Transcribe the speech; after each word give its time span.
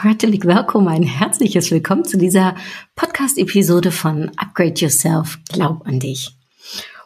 Herzlich 0.00 0.44
willkommen, 0.44 0.86
ein 0.86 1.02
herzliches 1.02 1.72
Willkommen 1.72 2.04
zu 2.04 2.18
dieser 2.18 2.54
Podcast-Episode 2.94 3.90
von 3.90 4.30
Upgrade 4.36 4.74
Yourself, 4.76 5.40
Glaub 5.48 5.84
an 5.88 5.98
dich. 5.98 6.36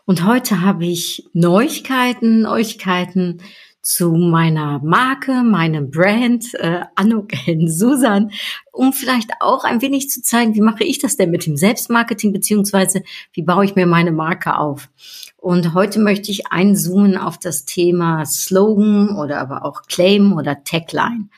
Und 0.05 0.27
heute 0.27 0.61
habe 0.61 0.85
ich 0.85 1.25
Neuigkeiten, 1.33 2.43
Neuigkeiten 2.43 3.41
zu 3.81 4.13
meiner 4.13 4.79
Marke, 4.81 5.43
meinem 5.43 5.91
Brand, 5.91 6.53
äh, 6.53 6.81
Anuk 6.95 7.31
Susan, 7.65 8.31
um 8.73 8.93
vielleicht 8.93 9.31
auch 9.41 9.65
ein 9.65 9.81
wenig 9.81 10.11
zu 10.11 10.21
zeigen, 10.21 10.55
wie 10.55 10.61
mache 10.61 10.85
ich 10.85 10.99
das 10.99 11.17
denn 11.17 11.31
mit 11.31 11.47
dem 11.47 11.57
Selbstmarketing, 11.57 12.35
beziehungsweise 12.35 13.05
wie 13.33 13.43
baue 13.43 13.65
ich 13.65 13.75
mir 13.75 13.87
meine 13.87 14.13
Marke 14.13 14.59
auf. 14.59 14.91
Und 15.39 15.73
heute 15.73 15.99
möchte 15.99 16.31
ich 16.31 16.49
einzoomen 16.49 17.17
auf 17.17 17.39
das 17.39 17.65
Thema 17.65 18.27
Slogan 18.27 19.17
oder 19.17 19.41
aber 19.41 19.65
auch 19.65 19.85
Claim 19.87 20.35
oder 20.35 20.63
Tagline. 20.63 21.31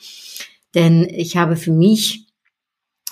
Denn 0.75 1.09
ich 1.09 1.37
habe 1.37 1.57
für 1.57 1.73
mich 1.73 2.27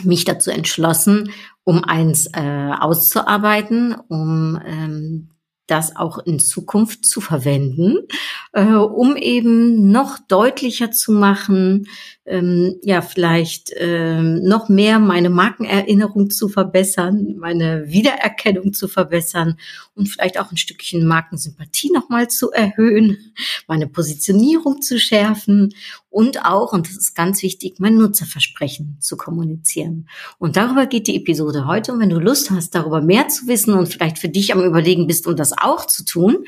mich 0.02 0.24
dazu 0.24 0.50
entschlossen, 0.50 1.30
um 1.64 1.84
eins 1.84 2.26
äh, 2.32 2.72
auszuarbeiten, 2.80 3.94
um 4.08 4.60
ähm, 4.64 5.28
das 5.66 5.94
auch 5.96 6.18
in 6.18 6.38
Zukunft 6.38 7.06
zu 7.06 7.20
verwenden, 7.20 7.98
äh, 8.52 8.74
um 8.74 9.16
eben 9.16 9.90
noch 9.90 10.18
deutlicher 10.18 10.90
zu 10.90 11.12
machen, 11.12 11.86
ähm, 12.26 12.78
ja, 12.82 13.00
vielleicht 13.00 13.72
ähm, 13.76 14.42
noch 14.42 14.68
mehr 14.68 14.98
meine 14.98 15.30
Markenerinnerung 15.30 16.30
zu 16.30 16.48
verbessern, 16.48 17.36
meine 17.38 17.88
Wiedererkennung 17.88 18.72
zu 18.72 18.88
verbessern 18.88 19.56
und 19.94 20.08
vielleicht 20.08 20.38
auch 20.38 20.50
ein 20.50 20.56
Stückchen 20.56 21.06
Markensympathie 21.06 21.90
nochmal 21.92 22.28
zu 22.28 22.50
erhöhen, 22.50 23.32
meine 23.66 23.86
Positionierung 23.86 24.82
zu 24.82 24.98
schärfen 24.98 25.72
und 26.12 26.44
auch, 26.44 26.72
und 26.72 26.86
das 26.86 26.96
ist 26.96 27.14
ganz 27.14 27.42
wichtig, 27.42 27.76
mein 27.78 27.96
Nutzerversprechen 27.96 28.98
zu 29.00 29.16
kommunizieren. 29.16 30.08
Und 30.38 30.56
darüber 30.56 30.86
geht 30.86 31.06
die 31.06 31.16
Episode 31.16 31.66
heute. 31.66 31.92
Und 31.92 32.00
wenn 32.00 32.10
du 32.10 32.18
Lust 32.18 32.50
hast, 32.50 32.74
darüber 32.74 33.00
mehr 33.00 33.28
zu 33.28 33.46
wissen 33.46 33.72
und 33.72 33.88
vielleicht 33.88 34.18
für 34.18 34.28
dich 34.28 34.52
am 34.52 34.62
Überlegen 34.62 35.06
bist, 35.06 35.26
um 35.26 35.36
das 35.36 35.56
auch 35.56 35.86
zu 35.86 36.04
tun, 36.04 36.44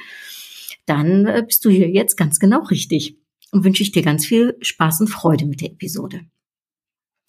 dann 0.84 1.24
äh, 1.24 1.42
bist 1.46 1.64
du 1.64 1.70
hier 1.70 1.88
jetzt 1.88 2.16
ganz 2.16 2.38
genau 2.38 2.62
richtig 2.64 3.16
und 3.52 3.64
wünsche 3.64 3.82
ich 3.82 3.90
dir 3.90 4.02
ganz 4.02 4.26
viel 4.26 4.54
Spaß 4.60 5.00
und 5.00 5.08
Freude 5.08 5.46
mit 5.46 5.62
der 5.62 5.70
Episode. 5.70 6.20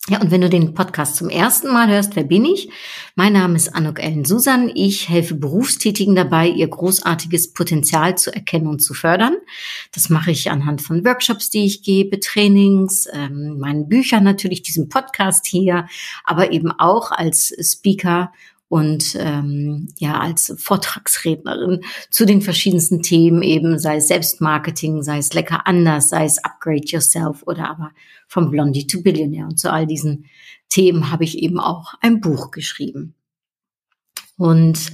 Ja, 0.07 0.21
und 0.21 0.29
wenn 0.29 0.41
du 0.41 0.49
den 0.49 0.75
Podcast 0.75 1.15
zum 1.15 1.29
ersten 1.29 1.73
Mal 1.73 1.87
hörst, 1.87 2.15
wer 2.15 2.25
bin 2.25 2.45
ich? 2.45 2.69
Mein 3.15 3.33
Name 3.33 3.55
ist 3.55 3.73
Anuk 3.73 3.99
Ellen 3.99 4.23
Susan. 4.23 4.71
Ich 4.75 5.09
helfe 5.09 5.33
Berufstätigen 5.33 6.13
dabei, 6.13 6.47
ihr 6.47 6.67
großartiges 6.67 7.53
Potenzial 7.53 8.15
zu 8.15 8.31
erkennen 8.31 8.67
und 8.67 8.83
zu 8.83 8.93
fördern. 8.93 9.35
Das 9.95 10.11
mache 10.11 10.29
ich 10.29 10.51
anhand 10.51 10.83
von 10.83 11.03
Workshops, 11.03 11.49
die 11.49 11.65
ich 11.65 11.81
gebe, 11.81 12.19
Trainings, 12.19 13.07
ähm, 13.11 13.57
meinen 13.57 13.89
Büchern 13.89 14.23
natürlich, 14.23 14.61
diesem 14.61 14.89
Podcast 14.89 15.47
hier, 15.47 15.87
aber 16.23 16.51
eben 16.51 16.71
auch 16.71 17.09
als 17.09 17.51
Speaker 17.59 18.31
und 18.75 19.15
ähm, 19.17 19.87
ja 19.99 20.19
als 20.19 20.53
Vortragsrednerin 20.57 21.79
zu 22.09 22.25
den 22.25 22.41
verschiedensten 22.41 23.01
Themen 23.01 23.41
eben, 23.41 23.79
sei 23.79 23.95
es 23.95 24.09
Selbstmarketing, 24.09 25.01
sei 25.01 25.19
es 25.19 25.33
lecker 25.33 25.65
anders, 25.65 26.09
sei 26.09 26.25
es 26.25 26.43
Upgrade 26.43 26.85
Yourself 26.85 27.43
oder 27.43 27.69
aber 27.69 27.91
vom 28.27 28.51
Blondie 28.51 28.85
to 28.85 29.01
Billionaire. 29.01 29.45
Und 29.45 29.57
zu 29.57 29.71
all 29.71 29.87
diesen 29.87 30.25
Themen 30.67 31.09
habe 31.09 31.23
ich 31.23 31.37
eben 31.37 31.57
auch 31.57 31.93
ein 32.01 32.19
Buch 32.19 32.51
geschrieben. 32.51 33.15
Und 34.35 34.91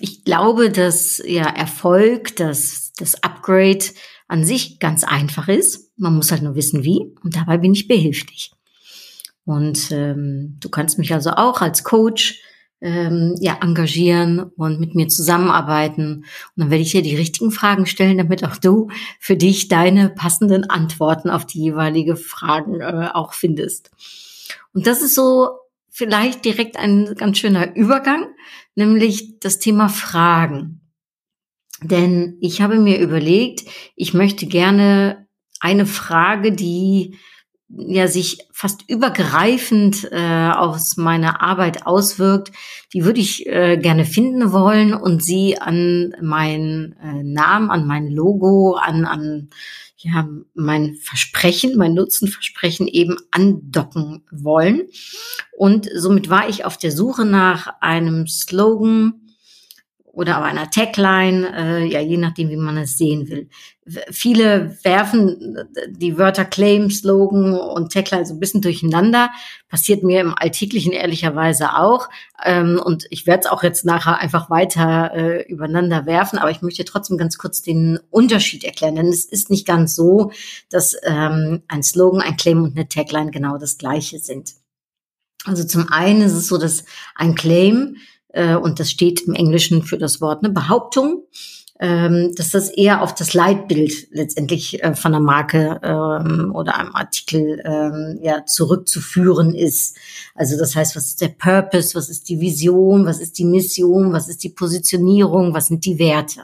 ich 0.00 0.24
glaube, 0.24 0.70
dass 0.70 1.22
ja 1.22 1.50
Erfolg, 1.50 2.34
dass 2.36 2.94
das 2.96 3.22
Upgrade 3.22 3.84
an 4.26 4.42
sich 4.42 4.78
ganz 4.78 5.04
einfach 5.04 5.48
ist. 5.48 5.92
Man 5.98 6.14
muss 6.14 6.30
halt 6.30 6.40
nur 6.40 6.54
wissen, 6.54 6.82
wie. 6.82 7.14
Und 7.22 7.36
dabei 7.36 7.58
bin 7.58 7.74
ich 7.74 7.88
behilflich. 7.88 8.52
Und 9.44 9.90
ähm, 9.90 10.56
du 10.60 10.70
kannst 10.70 10.98
mich 10.98 11.12
also 11.12 11.32
auch 11.32 11.60
als 11.60 11.84
Coach 11.84 12.40
ähm, 12.80 13.34
ja, 13.40 13.58
engagieren 13.60 14.40
und 14.40 14.80
mit 14.80 14.94
mir 14.94 15.08
zusammenarbeiten. 15.08 16.18
Und 16.18 16.24
dann 16.56 16.70
werde 16.70 16.82
ich 16.82 16.92
dir 16.92 17.02
die 17.02 17.16
richtigen 17.16 17.50
Fragen 17.50 17.86
stellen, 17.86 18.18
damit 18.18 18.44
auch 18.44 18.56
du 18.56 18.88
für 19.18 19.36
dich 19.36 19.68
deine 19.68 20.10
passenden 20.10 20.68
Antworten 20.70 21.30
auf 21.30 21.46
die 21.46 21.60
jeweilige 21.60 22.16
Fragen 22.16 22.80
äh, 22.80 23.10
auch 23.12 23.32
findest. 23.32 23.90
Und 24.72 24.86
das 24.86 25.02
ist 25.02 25.14
so 25.14 25.50
vielleicht 25.90 26.44
direkt 26.44 26.76
ein 26.76 27.14
ganz 27.16 27.38
schöner 27.38 27.74
Übergang, 27.74 28.26
nämlich 28.76 29.40
das 29.40 29.58
Thema 29.58 29.88
Fragen. 29.88 30.80
Denn 31.82 32.36
ich 32.40 32.60
habe 32.60 32.78
mir 32.78 32.98
überlegt, 33.00 33.64
ich 33.96 34.14
möchte 34.14 34.46
gerne 34.46 35.26
eine 35.60 35.86
Frage, 35.86 36.52
die 36.52 37.16
ja 37.68 38.08
sich 38.08 38.38
fast 38.52 38.88
übergreifend 38.88 40.08
äh, 40.10 40.50
aus 40.50 40.96
meiner 40.96 41.42
Arbeit 41.42 41.86
auswirkt, 41.86 42.50
die 42.92 43.04
würde 43.04 43.20
ich 43.20 43.46
äh, 43.46 43.76
gerne 43.76 44.04
finden 44.04 44.52
wollen 44.52 44.94
und 44.94 45.22
sie 45.22 45.58
an 45.58 46.14
meinen 46.22 46.96
äh, 47.02 47.22
Namen, 47.22 47.70
an 47.70 47.86
mein 47.86 48.08
Logo, 48.08 48.74
an, 48.74 49.04
an 49.04 49.50
ja, 49.98 50.28
mein 50.54 50.94
Versprechen, 50.94 51.76
mein 51.76 51.94
Nutzenversprechen 51.94 52.86
eben 52.86 53.16
andocken 53.32 54.22
wollen. 54.30 54.82
Und 55.56 55.88
somit 55.94 56.30
war 56.30 56.48
ich 56.48 56.64
auf 56.64 56.76
der 56.76 56.92
Suche 56.92 57.24
nach 57.24 57.74
einem 57.80 58.26
Slogan, 58.28 59.27
oder 60.18 60.36
aber 60.36 60.46
einer 60.46 60.68
Tagline, 60.68 61.54
äh, 61.56 61.84
ja, 61.84 62.00
je 62.00 62.16
nachdem, 62.16 62.50
wie 62.50 62.56
man 62.56 62.76
es 62.76 62.98
sehen 62.98 63.28
will. 63.28 63.48
Viele 64.10 64.76
werfen 64.82 65.56
die 65.90 66.18
Wörter 66.18 66.44
Claim, 66.44 66.90
Slogan 66.90 67.54
und 67.54 67.92
Tagline 67.92 68.26
so 68.26 68.34
ein 68.34 68.40
bisschen 68.40 68.60
durcheinander. 68.60 69.30
Passiert 69.68 70.02
mir 70.02 70.20
im 70.20 70.34
Alltäglichen 70.36 70.92
ehrlicherweise 70.92 71.76
auch. 71.76 72.08
Ähm, 72.44 72.82
und 72.84 73.06
ich 73.10 73.28
werde 73.28 73.42
es 73.44 73.46
auch 73.46 73.62
jetzt 73.62 73.84
nachher 73.84 74.18
einfach 74.18 74.50
weiter 74.50 75.12
äh, 75.14 75.42
übereinander 75.44 76.04
werfen. 76.04 76.40
Aber 76.40 76.50
ich 76.50 76.62
möchte 76.62 76.84
trotzdem 76.84 77.16
ganz 77.16 77.38
kurz 77.38 77.62
den 77.62 78.00
Unterschied 78.10 78.64
erklären. 78.64 78.96
Denn 78.96 79.06
es 79.06 79.24
ist 79.24 79.50
nicht 79.50 79.68
ganz 79.68 79.94
so, 79.94 80.32
dass 80.68 80.96
ähm, 81.04 81.62
ein 81.68 81.84
Slogan, 81.84 82.22
ein 82.22 82.36
Claim 82.36 82.64
und 82.64 82.76
eine 82.76 82.88
Tagline 82.88 83.30
genau 83.30 83.56
das 83.56 83.78
gleiche 83.78 84.18
sind. 84.18 84.54
Also 85.44 85.62
zum 85.62 85.92
einen 85.92 86.22
ist 86.22 86.32
es 86.32 86.48
so, 86.48 86.58
dass 86.58 86.84
ein 87.14 87.36
Claim 87.36 87.98
äh, 88.28 88.56
und 88.56 88.80
das 88.80 88.90
steht 88.90 89.22
im 89.22 89.34
Englischen 89.34 89.82
für 89.82 89.98
das 89.98 90.20
Wort 90.20 90.42
ne, 90.42 90.50
Behauptung, 90.50 91.24
ähm, 91.80 92.34
dass 92.34 92.50
das 92.50 92.70
eher 92.70 93.02
auf 93.02 93.14
das 93.14 93.34
Leitbild 93.34 94.08
letztendlich 94.10 94.82
äh, 94.82 94.94
von 94.94 95.12
der 95.12 95.20
Marke 95.20 95.80
ähm, 95.82 96.52
oder 96.52 96.76
einem 96.76 96.94
Artikel 96.94 97.62
ähm, 97.64 98.18
ja 98.20 98.44
zurückzuführen 98.44 99.54
ist. 99.54 99.96
Also 100.34 100.58
das 100.58 100.74
heißt, 100.74 100.96
was 100.96 101.06
ist 101.06 101.20
der 101.20 101.28
Purpose, 101.28 101.94
was 101.94 102.08
ist 102.08 102.28
die 102.28 102.40
Vision, 102.40 103.06
was 103.06 103.20
ist 103.20 103.38
die 103.38 103.44
Mission, 103.44 104.12
was 104.12 104.28
ist 104.28 104.42
die 104.42 104.48
Positionierung, 104.48 105.54
was 105.54 105.66
sind 105.66 105.84
die 105.84 105.98
Werte. 105.98 106.42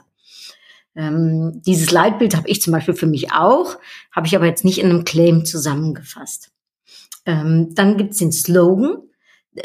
Ähm, 0.95 1.61
dieses 1.65 1.91
Leitbild 1.91 2.35
habe 2.37 2.47
ich 2.47 2.61
zum 2.61 2.71
Beispiel 2.71 2.93
für 2.93 3.07
mich 3.07 3.33
auch, 3.33 3.77
habe 4.11 4.27
ich 4.27 4.35
aber 4.35 4.45
jetzt 4.45 4.63
nicht 4.63 4.79
in 4.79 4.89
einem 4.89 5.03
Claim 5.03 5.43
zusammengefasst. 5.43 6.51
Ähm, 7.25 7.75
dann 7.75 7.97
gibt's 7.97 8.19
den 8.19 8.31
Slogan 8.31 8.99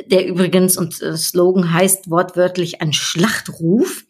der 0.07 0.27
übrigens 0.27 0.77
und 0.77 1.01
äh, 1.03 1.17
Slogan 1.17 1.73
heißt 1.73 2.11
wortwörtlich 2.11 2.81
ein 2.81 2.93
Schlachtruf. 2.93 4.05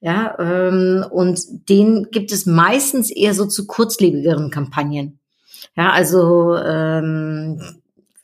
Ja, 0.00 0.36
ähm, 0.40 1.04
und 1.10 1.68
den 1.68 2.08
gibt 2.10 2.32
es 2.32 2.44
meistens 2.44 3.10
eher 3.10 3.34
so 3.34 3.46
zu 3.46 3.66
kurzlebigeren 3.68 4.50
Kampagnen. 4.50 5.20
Ja, 5.76 5.90
also 5.92 6.56
ähm, 6.56 7.60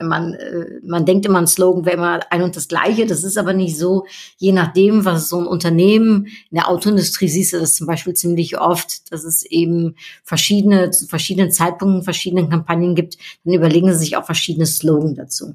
man 0.00 0.34
äh, 0.34 0.80
man 0.84 1.06
denkt 1.06 1.26
immer, 1.26 1.38
ein 1.38 1.46
Slogan 1.46 1.84
wäre 1.84 1.96
immer 1.96 2.20
ein 2.30 2.42
und 2.42 2.56
das 2.56 2.66
Gleiche. 2.66 3.06
Das 3.06 3.22
ist 3.22 3.38
aber 3.38 3.52
nicht 3.52 3.76
so. 3.78 4.06
Je 4.38 4.52
nachdem, 4.52 5.04
was 5.04 5.28
so 5.28 5.38
ein 5.38 5.46
Unternehmen 5.46 6.26
in 6.50 6.56
der 6.56 6.68
Autoindustrie 6.68 7.28
siehst 7.28 7.52
du 7.52 7.60
das 7.60 7.76
zum 7.76 7.86
Beispiel 7.86 8.14
ziemlich 8.14 8.58
oft, 8.58 9.12
dass 9.12 9.24
es 9.24 9.44
eben 9.44 9.94
verschiedene 10.24 10.90
zu 10.90 11.06
verschiedenen 11.06 11.52
Zeitpunkten 11.52 12.02
verschiedene 12.02 12.48
Kampagnen 12.48 12.94
gibt. 12.94 13.18
Dann 13.44 13.54
überlegen 13.54 13.92
sie 13.92 13.98
sich 13.98 14.16
auch 14.16 14.26
verschiedene 14.26 14.66
Slogan 14.66 15.14
dazu. 15.14 15.54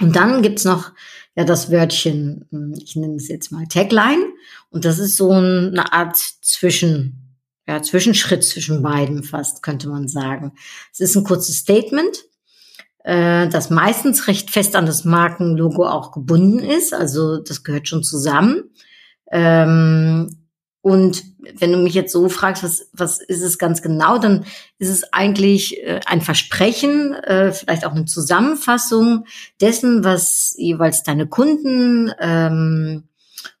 Und 0.00 0.16
dann 0.16 0.42
gibt's 0.42 0.64
noch 0.64 0.92
ja 1.38 1.44
das 1.44 1.70
Wörtchen, 1.70 2.46
hm, 2.50 2.74
ich 2.76 2.96
nenne 2.96 3.16
es 3.16 3.28
jetzt 3.28 3.52
mal 3.52 3.66
Tagline. 3.66 4.24
Und 4.70 4.84
das 4.84 4.98
ist 4.98 5.16
so 5.16 5.30
eine 5.30 5.92
Art 5.92 6.16
Zwischen, 6.16 7.36
ja, 7.66 7.80
Zwischenschritt 7.82 8.42
zwischen 8.42 8.82
beiden 8.82 9.22
fast, 9.22 9.62
könnte 9.62 9.88
man 9.88 10.08
sagen. 10.08 10.52
Es 10.92 11.00
ist 11.00 11.14
ein 11.16 11.24
kurzes 11.24 11.58
Statement, 11.58 12.24
äh, 13.04 13.48
das 13.48 13.70
meistens 13.70 14.26
recht 14.26 14.50
fest 14.50 14.74
an 14.74 14.86
das 14.86 15.04
Markenlogo 15.04 15.86
auch 15.86 16.12
gebunden 16.12 16.58
ist. 16.58 16.92
Also 16.92 17.38
das 17.38 17.62
gehört 17.62 17.86
schon 17.86 18.02
zusammen. 18.02 18.70
Ähm, 19.30 20.37
und 20.88 21.22
wenn 21.58 21.70
du 21.70 21.76
mich 21.76 21.92
jetzt 21.92 22.12
so 22.12 22.30
fragst, 22.30 22.62
was, 22.62 22.88
was 22.94 23.20
ist 23.20 23.42
es 23.42 23.58
ganz 23.58 23.82
genau, 23.82 24.16
dann 24.16 24.46
ist 24.78 24.88
es 24.88 25.12
eigentlich 25.12 25.82
äh, 25.82 26.00
ein 26.06 26.22
Versprechen, 26.22 27.12
äh, 27.12 27.52
vielleicht 27.52 27.84
auch 27.84 27.92
eine 27.92 28.06
Zusammenfassung 28.06 29.26
dessen, 29.60 30.02
was 30.02 30.54
jeweils 30.56 31.02
deine 31.02 31.26
Kunden, 31.26 32.10
ähm, 32.18 33.04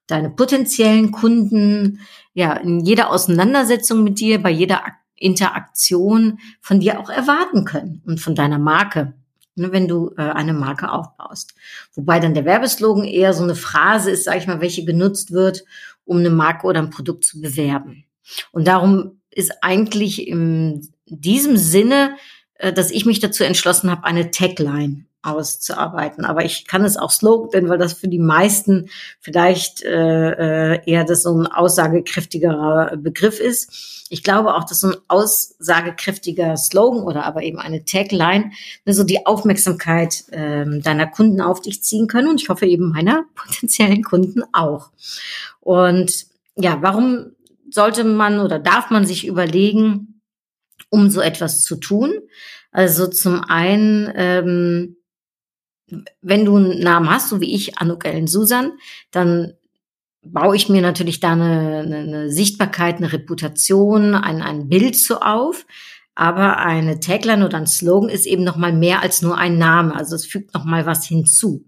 deine 0.06 0.30
potenziellen 0.30 1.10
Kunden, 1.10 2.00
ja, 2.32 2.54
in 2.54 2.80
jeder 2.80 3.10
Auseinandersetzung 3.10 4.02
mit 4.04 4.20
dir, 4.20 4.42
bei 4.42 4.50
jeder 4.50 4.82
Interaktion 5.14 6.38
von 6.62 6.80
dir 6.80 6.98
auch 6.98 7.10
erwarten 7.10 7.66
können 7.66 8.00
und 8.06 8.22
von 8.22 8.34
deiner 8.34 8.58
Marke 8.58 9.12
ne, 9.58 9.72
wenn 9.72 9.88
du 9.88 10.14
äh, 10.16 10.22
eine 10.22 10.54
Marke 10.54 10.90
aufbaust. 10.90 11.54
Wobei 11.94 12.20
dann 12.20 12.34
der 12.34 12.44
Werbeslogan 12.44 13.04
eher 13.04 13.34
so 13.34 13.42
eine 13.42 13.54
Phrase 13.54 14.10
ist, 14.10 14.24
sage 14.24 14.38
ich 14.38 14.46
mal, 14.46 14.60
welche 14.60 14.84
genutzt 14.84 15.32
wird, 15.32 15.64
um 16.08 16.18
eine 16.18 16.30
Marke 16.30 16.66
oder 16.66 16.80
ein 16.80 16.90
Produkt 16.90 17.24
zu 17.24 17.40
bewerben. 17.40 18.04
Und 18.50 18.66
darum 18.66 19.20
ist 19.30 19.52
eigentlich 19.62 20.26
in 20.26 20.88
diesem 21.06 21.56
Sinne, 21.56 22.16
äh, 22.54 22.72
dass 22.72 22.90
ich 22.90 23.06
mich 23.06 23.20
dazu 23.20 23.44
entschlossen 23.44 23.90
habe, 23.90 24.04
eine 24.04 24.30
Tagline 24.30 25.04
auszuarbeiten. 25.22 26.24
Aber 26.24 26.44
ich 26.44 26.66
kann 26.66 26.84
es 26.84 26.96
auch 26.96 27.10
Slogan, 27.10 27.68
weil 27.68 27.78
das 27.78 27.92
für 27.92 28.08
die 28.08 28.18
meisten 28.18 28.88
vielleicht 29.20 29.82
äh, 29.82 30.74
äh, 30.74 30.80
eher 30.86 31.04
das 31.04 31.22
so 31.22 31.36
ein 31.36 31.46
aussagekräftigerer 31.46 32.96
Begriff 32.96 33.40
ist. 33.40 34.06
Ich 34.10 34.22
glaube 34.22 34.54
auch, 34.54 34.64
dass 34.64 34.80
so 34.80 34.88
ein 34.88 34.96
aussagekräftiger 35.08 36.56
Slogan 36.56 37.02
oder 37.02 37.24
aber 37.24 37.42
eben 37.42 37.58
eine 37.58 37.84
Tagline 37.84 38.52
ne, 38.84 38.94
so 38.94 39.04
die 39.04 39.26
Aufmerksamkeit 39.26 40.28
äh, 40.30 40.64
deiner 40.80 41.06
Kunden 41.06 41.40
auf 41.40 41.60
dich 41.60 41.82
ziehen 41.82 42.06
können 42.06 42.28
und 42.28 42.40
ich 42.40 42.48
hoffe 42.48 42.66
eben 42.66 42.90
meiner 42.90 43.24
potenziellen 43.34 44.02
Kunden 44.04 44.42
auch. 44.52 44.90
Und 45.60 46.26
ja, 46.56 46.78
warum 46.80 47.32
sollte 47.70 48.04
man 48.04 48.40
oder 48.40 48.58
darf 48.58 48.90
man 48.90 49.04
sich 49.04 49.26
überlegen, 49.26 50.22
um 50.90 51.10
so 51.10 51.20
etwas 51.20 51.62
zu 51.64 51.76
tun? 51.76 52.14
Also 52.70 53.06
zum 53.06 53.42
einen 53.44 54.12
ähm, 54.14 54.97
wenn 56.20 56.44
du 56.44 56.56
einen 56.56 56.80
Namen 56.80 57.10
hast, 57.10 57.28
so 57.28 57.40
wie 57.40 57.54
ich, 57.54 57.78
Anuk 57.78 58.04
Ellen 58.04 58.26
Susan, 58.26 58.72
dann 59.10 59.54
baue 60.22 60.56
ich 60.56 60.68
mir 60.68 60.82
natürlich 60.82 61.20
da 61.20 61.32
eine, 61.32 61.80
eine, 61.80 62.30
Sichtbarkeit, 62.30 62.96
eine 62.96 63.12
Reputation, 63.12 64.14
ein, 64.14 64.42
ein 64.42 64.68
Bild 64.68 64.96
so 64.96 65.20
auf. 65.20 65.66
Aber 66.14 66.58
eine 66.58 66.98
Tagline 66.98 67.44
oder 67.44 67.58
ein 67.58 67.66
Slogan 67.66 68.10
ist 68.10 68.26
eben 68.26 68.42
noch 68.42 68.56
mal 68.56 68.72
mehr 68.72 69.02
als 69.02 69.22
nur 69.22 69.38
ein 69.38 69.56
Name. 69.56 69.94
Also 69.94 70.16
es 70.16 70.26
fügt 70.26 70.52
noch 70.52 70.64
mal 70.64 70.84
was 70.84 71.06
hinzu. 71.06 71.64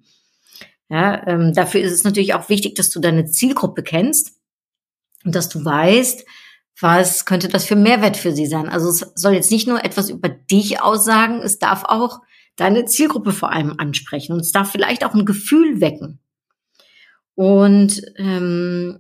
Ja, 0.88 1.24
ähm, 1.28 1.54
dafür 1.54 1.80
ist 1.80 1.92
es 1.92 2.02
natürlich 2.02 2.34
auch 2.34 2.48
wichtig, 2.48 2.74
dass 2.74 2.90
du 2.90 2.98
deine 2.98 3.26
Zielgruppe 3.26 3.84
kennst 3.84 4.32
und 5.24 5.36
dass 5.36 5.48
du 5.48 5.64
weißt, 5.64 6.24
was 6.80 7.26
könnte 7.26 7.46
das 7.48 7.64
für 7.64 7.76
Mehrwert 7.76 8.16
für 8.16 8.32
sie 8.32 8.46
sein. 8.46 8.68
Also 8.68 8.88
es 8.88 9.12
soll 9.14 9.34
jetzt 9.34 9.52
nicht 9.52 9.68
nur 9.68 9.84
etwas 9.84 10.10
über 10.10 10.28
dich 10.28 10.82
aussagen, 10.82 11.42
es 11.42 11.60
darf 11.60 11.84
auch 11.84 12.20
deine 12.60 12.84
Zielgruppe 12.84 13.32
vor 13.32 13.52
allem 13.52 13.74
ansprechen 13.78 14.32
und 14.32 14.40
es 14.40 14.52
darf 14.52 14.70
vielleicht 14.70 15.04
auch 15.04 15.14
ein 15.14 15.24
Gefühl 15.24 15.80
wecken. 15.80 16.20
Und 17.34 18.02
ähm, 18.16 18.98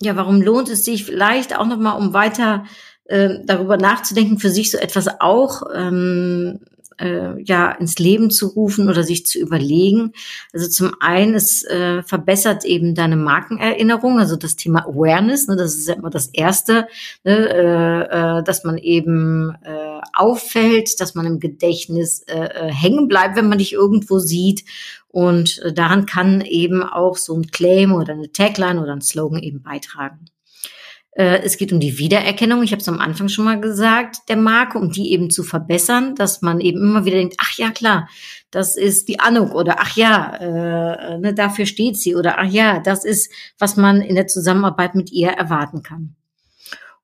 ja, 0.00 0.16
warum 0.16 0.42
lohnt 0.42 0.68
es 0.68 0.84
sich 0.84 1.04
vielleicht 1.04 1.56
auch 1.56 1.66
nochmal, 1.66 1.98
um 1.98 2.12
weiter 2.12 2.64
äh, 3.04 3.38
darüber 3.44 3.76
nachzudenken, 3.76 4.38
für 4.38 4.50
sich 4.50 4.70
so 4.70 4.78
etwas 4.78 5.08
auch 5.20 5.62
ähm, 5.74 6.60
äh, 6.98 7.40
ja 7.42 7.70
ins 7.72 7.98
Leben 7.98 8.30
zu 8.30 8.48
rufen 8.48 8.88
oder 8.88 9.02
sich 9.02 9.26
zu 9.26 9.38
überlegen. 9.38 10.12
Also 10.52 10.68
zum 10.68 10.92
einen, 11.00 11.34
es 11.34 11.64
äh, 11.64 12.02
verbessert 12.02 12.64
eben 12.64 12.94
deine 12.94 13.16
Markenerinnerung, 13.16 14.18
also 14.18 14.36
das 14.36 14.56
Thema 14.56 14.86
Awareness, 14.86 15.48
ne, 15.48 15.56
das 15.56 15.74
ist 15.74 15.88
ja 15.88 15.94
immer 15.94 16.10
das 16.10 16.28
Erste, 16.28 16.88
ne, 17.24 17.48
äh, 17.48 18.38
äh, 18.38 18.42
dass 18.42 18.64
man 18.64 18.78
eben 18.78 19.56
äh, 19.62 19.87
auffällt, 20.12 21.00
dass 21.00 21.14
man 21.14 21.26
im 21.26 21.40
Gedächtnis 21.40 22.22
äh, 22.22 22.38
äh, 22.38 22.72
hängen 22.72 23.08
bleibt, 23.08 23.36
wenn 23.36 23.48
man 23.48 23.58
dich 23.58 23.72
irgendwo 23.72 24.18
sieht. 24.18 24.64
Und 25.08 25.60
äh, 25.60 25.72
daran 25.72 26.06
kann 26.06 26.40
eben 26.42 26.82
auch 26.82 27.16
so 27.16 27.34
ein 27.34 27.46
Claim 27.50 27.92
oder 27.92 28.12
eine 28.12 28.32
Tagline 28.32 28.80
oder 28.82 28.92
ein 28.92 29.00
Slogan 29.00 29.42
eben 29.42 29.62
beitragen. 29.62 30.26
Äh, 31.18 31.42
es 31.42 31.56
geht 31.56 31.72
um 31.72 31.80
die 31.80 31.98
Wiedererkennung, 31.98 32.62
ich 32.62 32.70
habe 32.70 32.80
es 32.80 32.88
am 32.88 33.00
Anfang 33.00 33.28
schon 33.28 33.44
mal 33.44 33.60
gesagt, 33.60 34.28
der 34.28 34.36
Marke, 34.36 34.78
um 34.78 34.92
die 34.92 35.10
eben 35.10 35.30
zu 35.30 35.42
verbessern, 35.42 36.14
dass 36.14 36.42
man 36.42 36.60
eben 36.60 36.78
immer 36.78 37.04
wieder 37.04 37.16
denkt, 37.16 37.34
ach 37.38 37.58
ja, 37.58 37.70
klar, 37.70 38.08
das 38.52 38.76
ist 38.76 39.08
die 39.08 39.18
Anuk 39.18 39.52
oder 39.52 39.80
ach 39.80 39.96
ja, 39.96 40.36
äh, 40.36 41.18
ne, 41.18 41.34
dafür 41.34 41.66
steht 41.66 41.96
sie 41.98 42.14
oder 42.14 42.38
ach 42.38 42.48
ja, 42.48 42.78
das 42.78 43.04
ist, 43.04 43.32
was 43.58 43.76
man 43.76 44.00
in 44.00 44.14
der 44.14 44.28
Zusammenarbeit 44.28 44.94
mit 44.94 45.10
ihr 45.10 45.30
erwarten 45.30 45.82
kann. 45.82 46.14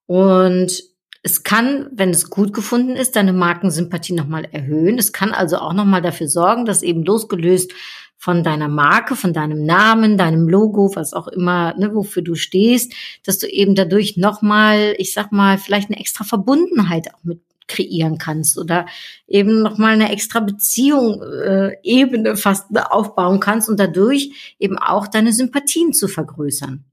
Und 0.07 0.85
es 1.27 1.43
kann, 1.43 1.89
wenn 1.91 2.11
es 2.11 2.29
gut 2.29 2.53
gefunden 2.53 2.97
ist, 2.97 3.17
deine 3.17 3.33
Markensympathie 3.33 4.13
nochmal 4.13 4.45
erhöhen. 4.53 4.99
Es 4.99 5.11
kann 5.11 5.33
also 5.33 5.57
auch 5.57 5.73
nochmal 5.73 6.03
dafür 6.03 6.29
sorgen, 6.29 6.67
dass 6.67 6.83
eben 6.83 7.03
losgelöst 7.03 7.73
von 8.19 8.45
deiner 8.45 8.69
Marke, 8.69 9.17
von 9.17 9.33
deinem 9.33 9.65
Namen, 9.65 10.19
deinem 10.19 10.51
Logo, 10.51 10.95
was 10.95 11.15
auch 11.15 11.27
immer, 11.29 11.75
ne, 11.79 11.95
wofür 11.95 12.23
du 12.23 12.35
stehst, 12.35 12.93
dass 13.25 13.39
du 13.39 13.49
eben 13.49 13.75
dadurch 13.75 14.19
nochmal, 14.19 14.95
ich 14.99 15.15
sag 15.15 15.33
mal, 15.33 15.57
vielleicht 15.57 15.89
eine 15.89 15.99
extra 15.99 16.25
Verbundenheit 16.25 17.15
auch 17.15 17.25
mit 17.25 17.41
kreieren 17.69 18.19
kannst 18.19 18.59
oder 18.59 18.85
eben 19.27 19.63
nochmal 19.63 19.95
eine 19.95 20.13
extra 20.13 20.41
Beziehung, 20.41 21.23
äh, 21.23 21.77
Ebene 21.83 22.37
fast 22.37 22.67
aufbauen 22.91 23.41
kannst 23.41 23.71
und 23.71 23.81
dadurch 23.81 24.57
eben 24.59 24.79
auch 24.79 25.07
deine 25.07 25.33
Sympathien 25.33 25.95
zu 25.95 26.07
vergrößern. 26.07 26.85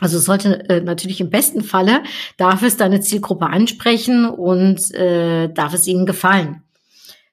Also 0.00 0.18
sollte 0.18 0.68
äh, 0.68 0.80
natürlich 0.80 1.20
im 1.20 1.30
besten 1.30 1.62
Falle, 1.62 2.02
darf 2.36 2.62
es 2.62 2.76
deine 2.76 3.00
Zielgruppe 3.00 3.46
ansprechen 3.46 4.26
und 4.26 4.94
äh, 4.94 5.48
darf 5.52 5.74
es 5.74 5.86
ihnen 5.86 6.06
gefallen. 6.06 6.62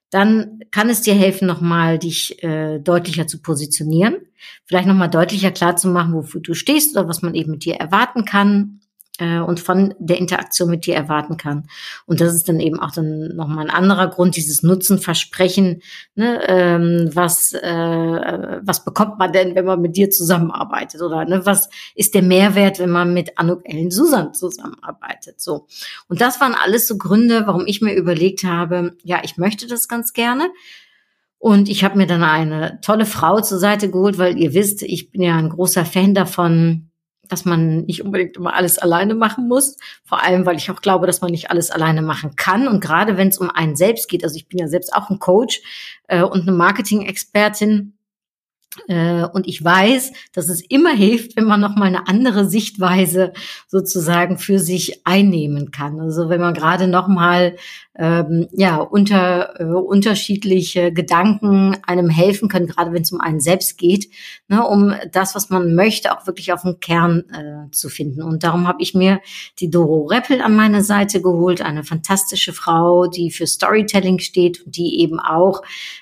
Dann 0.10 0.60
kann 0.72 0.90
es 0.90 1.02
dir 1.02 1.14
helfen, 1.14 1.48
nochmal 1.48 2.00
dich 2.00 2.42
äh, 2.44 2.80
deutlicher 2.80 3.28
zu 3.28 3.42
positionieren, 3.42 4.18
vielleicht 4.66 4.88
nochmal 4.88 5.10
deutlicher 5.10 5.52
klar 5.52 5.76
zu 5.76 5.90
machen, 5.90 6.14
wofür 6.14 6.42
du 6.42 6.54
stehst 6.54 6.96
oder 6.96 7.08
was 7.08 7.22
man 7.22 7.36
eben 7.36 7.52
mit 7.52 7.66
dir 7.66 7.76
erwarten 7.76 8.26
kann 8.26 8.80
äh, 9.20 9.40
und 9.40 9.60
von 9.60 9.94
der 10.00 10.18
Interaktion 10.18 10.70
mit 10.70 10.86
dir 10.86 10.96
erwarten 10.96 11.38
kann. 11.38 11.68
Und 12.06 12.22
das 12.22 12.34
ist 12.34 12.50
dann 12.50 12.60
eben 12.60 12.80
auch 12.80 12.92
dann 12.92 13.36
nochmal 13.36 13.66
ein 13.66 13.76
anderer 13.76 14.08
Grund, 14.08 14.36
dieses 14.36 14.64
Nutzenversprechen. 14.64 15.82
Ne, 16.16 16.42
ähm, 16.48 17.10
was, 17.14 17.54
äh, 17.54 18.60
was 18.62 18.84
bekommt 18.84 19.20
man 19.20 19.32
denn, 19.32 19.56
wenn 19.56 19.66
man 19.66 19.82
mit 19.82 19.98
dir 19.98 20.10
zusammenarbeitet? 20.10 21.02
Oder 21.02 21.26
ne, 21.26 21.46
was 21.46 21.70
ist 21.96 22.16
der 22.16 22.24
Mehrwert, 22.24 22.80
wenn 22.80 22.90
man 22.90 23.14
mit 23.14 23.38
Anuk 23.38 23.62
Ellen 23.64 23.92
Susan 23.92 24.34
zusammenarbeitet? 24.34 25.40
So. 25.42 25.68
Und 26.08 26.22
das 26.22 26.42
waren 26.42 26.56
alles 26.56 26.88
so 26.88 26.98
Gründe, 26.98 27.44
warum 27.46 27.68
ich 27.68 27.82
mir 27.82 27.96
überlegt 27.96 28.44
habe, 28.44 28.96
ja, 29.04 29.22
ich 29.24 29.38
möchte 29.38 29.68
das 29.68 29.88
ganz 29.88 30.14
gerne. 30.14 30.50
Und 31.38 31.70
ich 31.70 31.84
habe 31.84 31.98
mir 31.98 32.08
dann 32.08 32.24
eine 32.24 32.80
tolle 32.82 33.06
Frau 33.06 33.40
zur 33.40 33.60
Seite 33.60 33.92
geholt, 33.92 34.18
weil 34.18 34.38
ihr 34.40 34.54
wisst, 34.54 34.82
ich 34.82 35.12
bin 35.12 35.22
ja 35.22 35.38
ein 35.38 35.50
großer 35.50 35.86
Fan 35.86 36.16
davon, 36.16 36.90
dass 37.30 37.46
man 37.46 37.82
nicht 37.82 38.04
unbedingt 38.04 38.38
immer 38.38 38.54
alles 38.54 38.78
alleine 38.78 39.16
machen 39.16 39.48
muss. 39.48 39.78
Vor 40.04 40.24
allem, 40.24 40.46
weil 40.46 40.58
ich 40.58 40.70
auch 40.72 40.82
glaube, 40.82 41.08
dass 41.08 41.22
man 41.22 41.32
nicht 41.32 41.50
alles 41.50 41.72
alleine 41.72 42.02
machen 42.02 42.36
kann. 42.36 42.68
Und 42.68 42.80
gerade 42.80 43.18
wenn 43.18 43.30
es 43.30 43.38
um 43.38 43.50
einen 43.50 43.76
selbst 43.76 44.08
geht, 44.08 44.24
also 44.24 44.36
ich 44.36 44.48
bin 44.48 44.60
ja 44.60 44.68
selbst 44.68 44.94
auch 44.94 45.10
ein 45.10 45.20
Coach 45.20 45.62
äh, 46.08 46.22
und 46.22 46.44
eine 46.44 46.52
Marketing-Expertin, 46.52 47.95
und 48.88 49.48
ich 49.48 49.64
weiß, 49.64 50.12
dass 50.34 50.50
es 50.50 50.62
immer 50.62 50.92
hilft, 50.92 51.38
wenn 51.38 51.46
man 51.46 51.62
noch 51.62 51.76
mal 51.76 51.86
eine 51.86 52.08
andere 52.08 52.46
Sichtweise 52.46 53.32
sozusagen 53.68 54.38
für 54.38 54.60
sich 54.60 55.06
einnehmen 55.06 55.72
kann. 55.72 56.00
Also 56.00 56.30
wenn 56.30 56.42
man 56.42 56.54
gerade 56.54 56.88
noch 56.88 57.08
mal 57.08 57.56
ähm, 57.98 58.48
ja 58.52 58.78
unter 58.78 59.60
äh, 59.60 59.64
unterschiedliche 59.64 60.92
Gedanken 60.92 61.78
einem 61.88 62.10
helfen 62.10 62.50
können, 62.50 62.68
gerade 62.68 62.92
wenn 62.92 63.04
es 63.04 63.12
um 63.12 63.22
einen 63.22 63.40
selbst 63.40 63.78
geht, 63.78 64.10
ne, 64.50 64.66
um 64.68 64.94
das, 65.12 65.36
was 65.36 65.50
man 65.50 65.76
möchte, 65.76 66.12
auch 66.12 66.28
wirklich 66.28 66.52
auf 66.52 66.64
den 66.64 66.80
Kern 66.82 67.24
äh, 67.32 67.72
zu 67.72 67.88
finden. 67.88 68.22
Und 68.22 68.44
darum 68.44 68.68
habe 68.68 68.82
ich 68.82 68.94
mir 68.94 69.22
die 69.60 69.70
Doro 69.70 70.06
Reppel 70.08 70.42
an 70.42 70.56
meine 70.56 70.84
Seite 70.84 71.22
geholt, 71.22 71.62
eine 71.62 71.86
fantastische 71.86 72.52
Frau, 72.52 73.08
die 73.08 73.32
für 73.32 73.48
Storytelling 73.48 74.20
steht 74.20 74.66
und 74.66 74.76
die 74.76 75.00
eben 75.00 75.20
auch 75.22 75.62